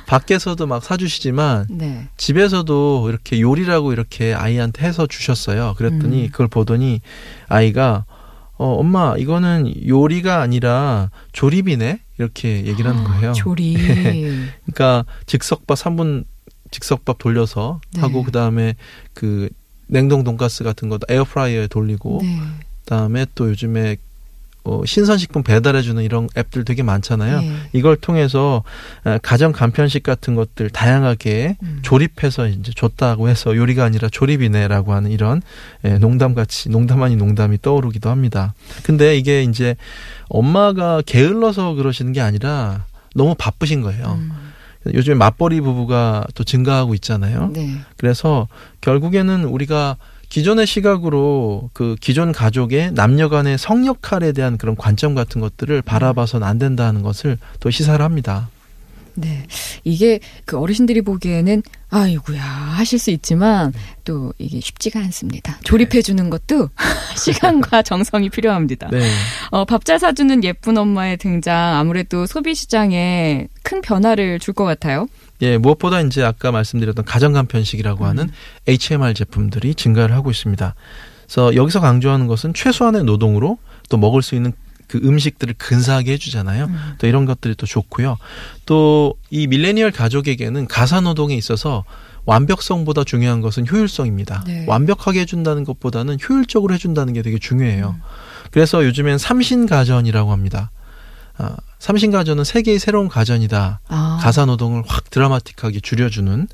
밖에서도 0.06 0.66
막 0.66 0.82
사주시지만 0.82 1.66
네. 1.70 2.08
집에서도 2.16 3.08
이렇게 3.10 3.40
요리라고 3.40 3.92
이렇게 3.92 4.32
아이한테 4.34 4.86
해서 4.86 5.06
주셨어요. 5.06 5.74
그랬더니 5.76 6.24
음. 6.24 6.30
그걸 6.30 6.48
보더니 6.48 7.00
아이가 7.48 8.06
어, 8.64 8.76
엄마, 8.78 9.14
이거는 9.18 9.86
요리가 9.86 10.40
아니라 10.40 11.10
조립이네? 11.32 12.00
이렇게 12.16 12.64
얘기를 12.64 12.90
하는 12.90 13.04
거예요. 13.04 13.30
아, 13.30 13.32
조리. 13.34 13.74
그러니까 14.64 15.04
즉석밥 15.26 15.76
3분 15.76 16.24
즉석밥 16.70 17.18
돌려서 17.18 17.82
네. 17.92 18.00
하고 18.00 18.22
그다음에 18.22 18.74
그 19.12 19.50
냉동 19.86 20.24
돈가스 20.24 20.64
같은 20.64 20.88
것도 20.88 21.00
에어프라이어에 21.10 21.66
돌리고 21.66 22.20
네. 22.22 22.38
그다음에 22.84 23.26
또 23.34 23.50
요즘에 23.50 23.98
어, 24.64 24.80
신선식품 24.84 25.42
배달해주는 25.42 26.02
이런 26.02 26.26
앱들 26.36 26.64
되게 26.64 26.82
많잖아요. 26.82 27.40
네. 27.40 27.52
이걸 27.74 27.96
통해서 27.96 28.62
어, 29.04 29.18
가정 29.22 29.52
간편식 29.52 30.02
같은 30.02 30.34
것들 30.34 30.70
다양하게 30.70 31.58
음. 31.62 31.80
조립해서 31.82 32.48
이제 32.48 32.72
줬다고 32.74 33.28
해서 33.28 33.54
요리가 33.54 33.84
아니라 33.84 34.08
조립이네라고 34.08 34.94
하는 34.94 35.10
이런 35.10 35.42
예, 35.84 35.98
농담같이 35.98 36.70
농담 36.70 37.02
아닌 37.02 37.18
농담이 37.18 37.58
떠오르기도 37.60 38.08
합니다. 38.08 38.54
근데 38.84 39.18
이게 39.18 39.42
이제 39.42 39.76
엄마가 40.28 41.02
게을러서 41.04 41.74
그러시는 41.74 42.12
게 42.12 42.22
아니라 42.22 42.86
너무 43.14 43.34
바쁘신 43.36 43.82
거예요. 43.82 44.18
음. 44.18 44.30
요즘에 44.94 45.14
맞벌이 45.14 45.60
부부가 45.60 46.24
또 46.34 46.44
증가하고 46.44 46.94
있잖아요. 46.94 47.50
네. 47.54 47.80
그래서 47.96 48.48
결국에는 48.80 49.44
우리가 49.44 49.96
기존의 50.28 50.66
시각으로 50.66 51.70
그 51.72 51.96
기존 52.00 52.32
가족의 52.32 52.92
남녀 52.94 53.28
간의 53.28 53.58
성 53.58 53.86
역할에 53.86 54.32
대한 54.32 54.58
그런 54.58 54.76
관점 54.76 55.14
같은 55.14 55.40
것들을 55.40 55.82
바라봐서는 55.82 56.46
안 56.46 56.58
된다는 56.58 57.02
것을 57.02 57.38
또 57.60 57.70
시사를 57.70 58.04
합니다. 58.04 58.48
네. 59.16 59.46
이게 59.84 60.18
그 60.44 60.58
어르신들이 60.58 61.02
보기에는 61.02 61.62
아이고야 61.88 62.42
하실 62.42 62.98
수 62.98 63.12
있지만 63.12 63.72
또 64.02 64.32
이게 64.38 64.58
쉽지가 64.58 64.98
않습니다. 64.98 65.56
조립해 65.62 66.02
주는 66.02 66.28
것도 66.30 66.68
시간과 67.16 67.82
정성이 67.86 68.28
필요합니다. 68.28 68.88
네. 68.90 69.08
어, 69.52 69.64
밥 69.64 69.84
잘 69.84 70.00
사주는 70.00 70.42
예쁜 70.42 70.76
엄마의 70.78 71.16
등장 71.18 71.76
아무래도 71.76 72.26
소비 72.26 72.56
시장에 72.56 73.46
큰 73.62 73.82
변화를 73.82 74.40
줄 74.40 74.52
것 74.54 74.64
같아요. 74.64 75.06
예, 75.42 75.58
무엇보다 75.58 76.00
이제 76.00 76.22
아까 76.22 76.52
말씀드렸던 76.52 77.04
가정 77.04 77.32
간편식이라고 77.32 78.06
하는 78.06 78.30
HMR 78.68 79.14
제품들이 79.14 79.74
증가를 79.74 80.14
하고 80.14 80.30
있습니다. 80.30 80.74
그래서 81.24 81.54
여기서 81.54 81.80
강조하는 81.80 82.26
것은 82.26 82.54
최소한의 82.54 83.04
노동으로 83.04 83.58
또 83.88 83.96
먹을 83.96 84.22
수 84.22 84.34
있는 84.34 84.52
그 84.86 84.98
음식들을 85.02 85.54
근사하게 85.58 86.12
해주잖아요. 86.12 86.66
음. 86.66 86.94
또 86.98 87.06
이런 87.06 87.24
것들이 87.24 87.54
또 87.56 87.66
좋고요. 87.66 88.16
또 88.66 89.14
이 89.30 89.48
밀레니얼 89.48 89.90
가족에게는 89.90 90.68
가사 90.68 91.00
노동에 91.00 91.34
있어서 91.34 91.84
완벽성보다 92.24 93.02
중요한 93.02 93.40
것은 93.40 93.66
효율성입니다. 93.68 94.44
네. 94.46 94.64
완벽하게 94.68 95.20
해준다는 95.20 95.64
것보다는 95.64 96.18
효율적으로 96.26 96.72
해준다는 96.72 97.12
게 97.14 97.22
되게 97.22 97.38
중요해요. 97.38 97.96
음. 97.98 98.02
그래서 98.52 98.84
요즘엔 98.84 99.18
삼신 99.18 99.66
가전이라고 99.66 100.30
합니다. 100.30 100.70
아, 101.36 101.56
삼신 101.78 102.10
가전은 102.10 102.44
세계의 102.44 102.78
새로운 102.78 103.08
가전이다. 103.08 103.80
아. 103.88 104.18
가사 104.20 104.46
노동을 104.46 104.82
확 104.86 105.10
드라마틱하게 105.10 105.80
줄여주는 105.80 106.48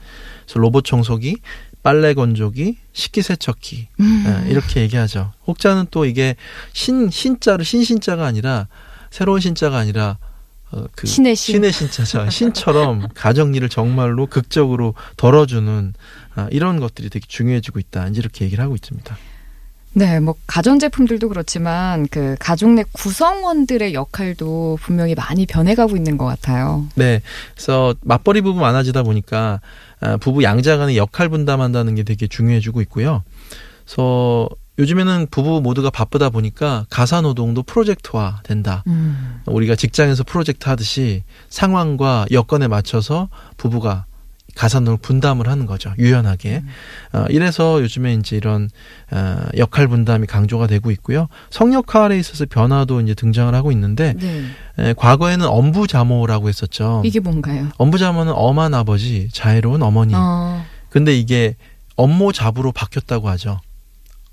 로봇 0.55 0.85
청소기, 0.85 1.37
빨래 1.83 2.14
건조기, 2.14 2.77
식기 2.93 3.23
세척기 3.23 3.88
음. 4.01 4.25
예, 4.27 4.51
이렇게 4.51 4.81
얘기하죠. 4.83 5.33
혹자는 5.47 5.87
또 5.90 6.05
이게 6.05 6.37
신 6.73 7.11
신자를 7.11 7.64
신신자가 7.64 8.27
아니라 8.27 8.69
새로운 9.11 9.40
신자가 9.40 9.79
아니라 9.79 10.19
어, 10.73 10.85
그 10.95 11.07
신의 11.07 11.37
신. 11.37 11.55
신의 11.55 11.73
신자죠. 11.73 12.29
신처럼 12.31 13.09
가정일을 13.14 13.69
정말로 13.69 14.27
극적으로 14.27 14.95
덜어주는 15.16 15.95
아, 16.37 16.49
이런 16.51 16.81
것들이 16.81 17.11
되게 17.11 17.27
중요해지고 17.27 17.79
있다. 17.79 18.09
이제 18.09 18.21
이렇게 18.21 18.45
얘기를 18.45 18.62
하고 18.62 18.75
있습니다. 18.75 19.16
네, 19.92 20.20
뭐 20.20 20.35
가전제품들도 20.46 21.29
그렇지만 21.29 22.07
그 22.09 22.37
가족 22.38 22.70
내 22.70 22.85
구성원들의 22.92 23.92
역할도 23.94 24.79
분명히 24.81 25.14
많이 25.14 25.46
변해가고 25.46 25.96
있는 25.96 26.16
것 26.16 26.26
같아요. 26.26 26.87
네. 26.94 27.20
그래서 27.55 27.94
맞벌이 28.03 28.40
부부 28.42 28.61
많아지다 28.61 29.03
보니까 29.03 29.61
아, 30.00 30.16
부부 30.16 30.42
양자 30.42 30.76
간의 30.76 30.96
역할 30.96 31.29
분담한다는 31.29 31.96
게 31.96 32.05
되게 32.05 32.26
중요해지고 32.29 32.81
있고요. 32.83 33.22
그래서 33.85 34.48
요즘에는 34.79 35.26
부부 35.31 35.61
모두가 35.61 35.90
바쁘다 35.90 36.31
보니까 36.31 36.87
가사 36.88 37.20
노동도 37.20 37.62
프로젝트화 37.62 38.40
된다. 38.44 38.83
음. 38.87 39.42
우리가 39.46 39.74
직장에서 39.74 40.24
프로젝트 40.24 40.68
하듯이 40.68 41.24
상황과 41.50 42.26
여건에 42.31 42.66
맞춰서 42.66 43.29
부부가 43.59 44.07
가산을 44.54 44.98
분담을 44.98 45.48
하는 45.48 45.66
거죠. 45.66 45.92
유연하게. 45.98 46.62
어, 47.12 47.24
이래서 47.30 47.80
요즘에 47.82 48.14
이제 48.14 48.36
이런 48.36 48.68
어, 49.10 49.42
역할 49.56 49.88
분담이 49.88 50.26
강조가 50.26 50.66
되고 50.66 50.90
있고요. 50.90 51.28
성역할에 51.50 52.18
있어서 52.18 52.46
변화도 52.48 53.00
이제 53.00 53.14
등장을 53.14 53.54
하고 53.54 53.72
있는데 53.72 54.14
네. 54.18 54.44
에, 54.78 54.92
과거에는 54.94 55.46
엄부자모라고 55.46 56.48
했었죠. 56.48 57.02
이게 57.04 57.20
뭔가요? 57.20 57.68
엄부자모는 57.76 58.32
엄한 58.34 58.74
아버지, 58.74 59.28
자애로운 59.32 59.82
어머니. 59.82 60.14
어, 60.14 60.64
근데 60.88 61.16
이게 61.16 61.56
엄모자부로 61.96 62.72
바뀌었다고 62.72 63.28
하죠. 63.30 63.60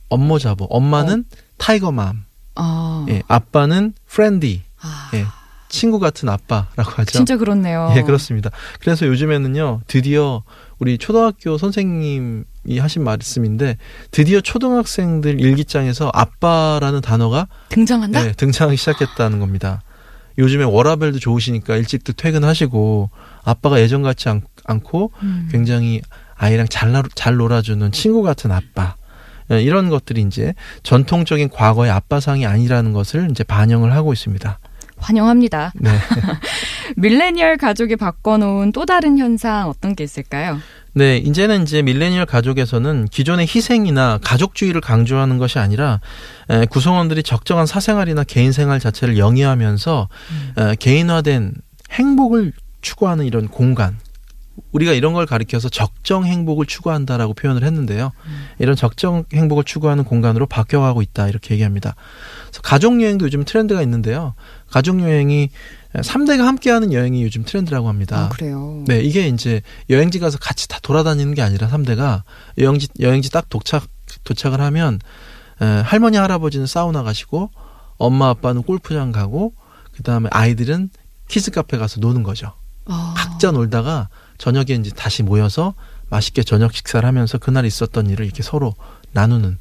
엄모자부. 0.09 0.65
엄마는 0.69 1.25
tiger 1.57 1.95
mom. 1.95 2.25
어. 2.55 3.05
예, 3.09 3.21
아빠는 3.27 3.93
friendy. 4.07 4.63
아, 4.81 5.09
예, 5.13 5.25
친구 5.69 5.99
같은 5.99 6.29
아빠라고 6.29 6.91
하죠. 6.97 7.11
진짜 7.11 7.37
그렇네요. 7.37 7.93
예, 7.95 8.01
그렇습니다. 8.01 8.49
그래서 8.79 9.05
요즘에는요, 9.07 9.81
드디어 9.87 10.43
우리 10.79 10.97
초등학교 10.97 11.57
선생님이 11.57 12.43
하신 12.79 13.03
말씀인데, 13.03 13.77
드디어 14.11 14.41
초등학생들 14.41 15.41
일기장에서 15.41 16.09
아빠라는 16.13 17.01
단어가 17.01 17.47
등장한다? 17.69 18.27
예, 18.27 18.31
등장하기 18.33 18.77
시작했다는 18.77 19.39
겁니다. 19.39 19.81
요즘에 20.37 20.63
워라밸도 20.63 21.19
좋으시니까 21.19 21.75
일찍도 21.77 22.13
퇴근하시고, 22.13 23.09
아빠가 23.43 23.79
예전 23.81 24.03
같지 24.03 24.29
않, 24.29 24.41
않고, 24.65 25.11
음. 25.23 25.49
굉장히 25.51 26.01
아이랑 26.35 26.67
잘, 26.69 26.91
나- 26.91 27.01
잘 27.15 27.35
놀아주는 27.37 27.91
친구 27.91 28.21
같은 28.21 28.51
아빠. 28.51 28.95
예, 29.51 29.61
이런 29.61 29.89
것들이 29.89 30.21
이제 30.21 30.53
전통적인 30.83 31.49
과거의 31.49 31.89
아빠상이 31.89 32.45
아니라는 32.45 32.93
것을 32.93 33.29
이제 33.31 33.43
반영을 33.43 33.93
하고 33.93 34.13
있습니다. 34.13 34.59
환영합니다. 34.97 35.73
네. 35.75 35.89
밀레니얼 36.97 37.57
가족이 37.57 37.95
바꿔놓은 37.95 38.71
또 38.71 38.85
다른 38.85 39.17
현상 39.17 39.69
어떤 39.69 39.95
게 39.95 40.03
있을까요? 40.03 40.59
네, 40.93 41.17
이제는 41.17 41.63
이제 41.63 41.81
밀레니얼 41.83 42.25
가족에서는 42.25 43.05
기존의 43.11 43.45
희생이나 43.47 44.19
가족주의를 44.23 44.81
강조하는 44.81 45.37
것이 45.37 45.59
아니라 45.59 45.99
에, 46.49 46.65
구성원들이 46.65 47.21
적정한 47.23 47.67
사생활이나 47.67 48.23
개인 48.23 48.51
생활 48.51 48.79
자체를 48.79 49.17
영위하면서 49.17 50.09
에, 50.57 50.75
개인화된 50.75 51.53
행복을 51.91 52.53
추구하는 52.81 53.25
이런 53.25 53.47
공간. 53.47 53.97
우리가 54.71 54.93
이런 54.93 55.13
걸 55.13 55.25
가리켜서 55.25 55.69
적정 55.69 56.25
행복을 56.25 56.65
추구한다라고 56.65 57.33
표현을 57.33 57.63
했는데요. 57.63 58.11
이런 58.59 58.75
적정 58.75 59.23
행복을 59.33 59.63
추구하는 59.63 60.03
공간으로 60.03 60.45
바뀌어가고 60.45 61.01
있다 61.01 61.27
이렇게 61.27 61.53
얘기합니다. 61.53 61.95
그래서 62.47 62.61
가족 62.61 63.01
여행도 63.01 63.25
요즘 63.25 63.43
트렌드가 63.43 63.81
있는데요. 63.81 64.33
가족 64.69 64.99
여행이 65.01 65.49
3대가 65.93 66.39
함께하는 66.39 66.93
여행이 66.93 67.23
요즘 67.23 67.43
트렌드라고 67.43 67.87
합니다. 67.87 68.25
아, 68.25 68.29
그래요. 68.29 68.83
네, 68.87 68.99
이게 69.01 69.27
이제 69.27 69.61
여행지 69.89 70.19
가서 70.19 70.37
같이 70.37 70.67
다 70.67 70.79
돌아다니는 70.81 71.33
게 71.33 71.41
아니라 71.41 71.67
3대가 71.69 72.23
여행지 72.57 72.87
여행지 72.99 73.31
딱 73.31 73.49
도착 73.49 73.87
도착을 74.23 74.61
하면 74.61 74.99
에, 75.61 75.65
할머니 75.65 76.17
할아버지는 76.17 76.67
사우나 76.67 77.03
가시고 77.03 77.51
엄마 77.97 78.29
아빠는 78.29 78.63
골프장 78.63 79.11
가고 79.11 79.53
그다음에 79.95 80.29
아이들은 80.31 80.89
키즈 81.27 81.51
카페 81.51 81.77
가서 81.77 81.99
노는 81.99 82.23
거죠. 82.23 82.53
아, 82.85 83.13
각자 83.17 83.51
놀다가 83.51 84.07
저녁에 84.37 84.73
이제 84.79 84.91
다시 84.95 85.23
모여서 85.23 85.73
맛있게 86.09 86.43
저녁 86.43 86.73
식사를 86.73 87.05
하면서 87.05 87.37
그날 87.37 87.65
있었던 87.65 88.09
일을 88.09 88.25
이렇게 88.25 88.43
서로 88.43 88.75
나누는 89.11 89.57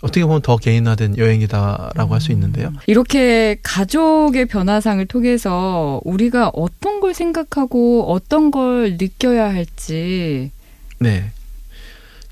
어떻게 0.00 0.24
보면 0.24 0.42
더 0.42 0.56
개인화된 0.56 1.18
여행이다라고 1.18 2.14
할수 2.14 2.30
있는데요. 2.32 2.72
이렇게 2.86 3.56
가족의 3.62 4.46
변화상을 4.46 5.04
통해서 5.06 6.00
우리가 6.04 6.50
어떤 6.54 7.00
걸 7.00 7.14
생각하고 7.14 8.04
어떤 8.12 8.50
걸 8.50 8.96
느껴야 8.98 9.52
할지 9.52 10.52
네. 11.00 11.32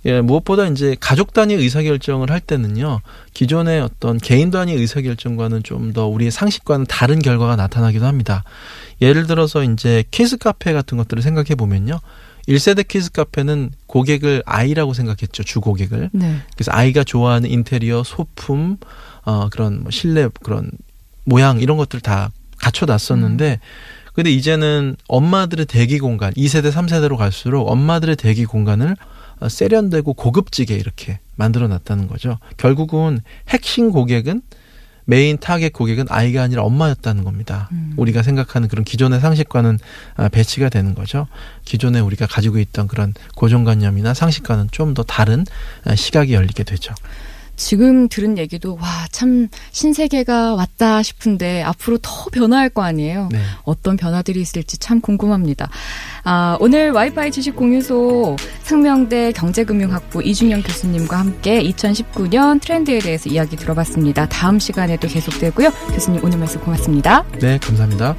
예, 0.06 0.20
무엇보다 0.20 0.66
이제 0.68 0.96
가족 1.00 1.32
단위 1.32 1.54
의사결정을 1.54 2.30
할 2.30 2.40
때는요, 2.40 3.00
기존의 3.34 3.80
어떤 3.80 4.18
개인 4.18 4.50
단위 4.50 4.72
의사결정과는 4.72 5.62
좀 5.62 5.92
더 5.92 6.06
우리의 6.06 6.30
상식과는 6.30 6.86
다른 6.88 7.18
결과가 7.20 7.56
나타나기도 7.56 8.06
합니다. 8.06 8.44
예를 9.00 9.26
들어서 9.26 9.62
이제 9.62 10.04
키즈 10.10 10.36
카페 10.36 10.72
같은 10.72 10.96
것들을 10.98 11.22
생각해 11.22 11.54
보면요. 11.54 12.00
1세대 12.48 12.86
키즈 12.86 13.10
카페는 13.10 13.70
고객을 13.86 14.42
아이라고 14.46 14.94
생각했죠, 14.94 15.42
주 15.42 15.60
고객을. 15.60 16.10
네. 16.12 16.36
그래서 16.54 16.70
아이가 16.72 17.02
좋아하는 17.02 17.50
인테리어, 17.50 18.02
소품, 18.04 18.76
어, 19.24 19.48
그런 19.48 19.82
뭐 19.82 19.90
실내 19.90 20.28
그런 20.42 20.70
모양 21.24 21.60
이런 21.60 21.76
것들 21.76 22.00
다 22.00 22.30
갖춰 22.58 22.86
놨었는데, 22.86 23.60
근데 24.12 24.30
이제는 24.30 24.96
엄마들의 25.08 25.66
대기 25.66 25.98
공간, 25.98 26.32
2세대, 26.34 26.72
3세대로 26.72 27.16
갈수록 27.16 27.70
엄마들의 27.70 28.16
대기 28.16 28.44
공간을 28.44 28.92
어, 28.92 29.15
세련되고 29.48 30.14
고급지게 30.14 30.74
이렇게 30.74 31.20
만들어 31.36 31.68
놨다는 31.68 32.08
거죠. 32.08 32.38
결국은 32.56 33.20
핵심 33.48 33.90
고객은 33.90 34.42
main 35.08 35.38
target 35.38 35.68
고객은 35.68 36.06
아이가 36.08 36.42
아니라 36.42 36.62
엄마였다는 36.64 37.22
겁니다. 37.22 37.68
음. 37.70 37.94
우리가 37.96 38.22
생각하는 38.22 38.68
그런 38.68 38.84
기존의 38.84 39.20
상식과는 39.20 39.78
아, 40.16 40.28
배치가 40.28 40.68
되는 40.68 40.94
거죠. 40.96 41.28
기존에 41.64 42.00
우리가 42.00 42.26
가지고 42.26 42.58
있던 42.58 42.88
그런 42.88 43.14
고정관념이나 43.36 44.14
상식과는 44.14 44.68
좀 44.72 44.94
더 44.94 45.02
다른 45.04 45.44
아, 45.84 45.94
시각이 45.94 46.34
열리게 46.34 46.64
되죠. 46.64 46.92
지금 47.56 48.08
들은 48.08 48.38
얘기도 48.38 48.76
와 48.80 49.06
참 49.16 49.48
신세계가 49.72 50.56
왔다 50.56 51.02
싶은데 51.02 51.62
앞으로 51.62 51.96
더 52.02 52.26
변화할 52.30 52.68
거 52.68 52.82
아니에요. 52.82 53.30
네. 53.32 53.38
어떤 53.64 53.96
변화들이 53.96 54.42
있을지 54.42 54.76
참 54.76 55.00
궁금합니다. 55.00 55.70
아, 56.22 56.58
오늘 56.60 56.90
와이파이 56.90 57.30
지식 57.30 57.56
공유소 57.56 58.36
상명대 58.62 59.32
경제금융학부 59.32 60.22
이준영 60.22 60.64
교수님과 60.64 61.18
함께 61.18 61.62
2019년 61.62 62.60
트렌드에 62.60 62.98
대해서 62.98 63.30
이야기 63.30 63.56
들어봤습니다. 63.56 64.28
다음 64.28 64.58
시간에도 64.58 65.08
계속되고요. 65.08 65.70
교수님 65.94 66.22
오늘 66.22 66.36
말씀 66.36 66.60
고맙습니다. 66.60 67.24
네, 67.40 67.56
감사합니다. 67.56 68.16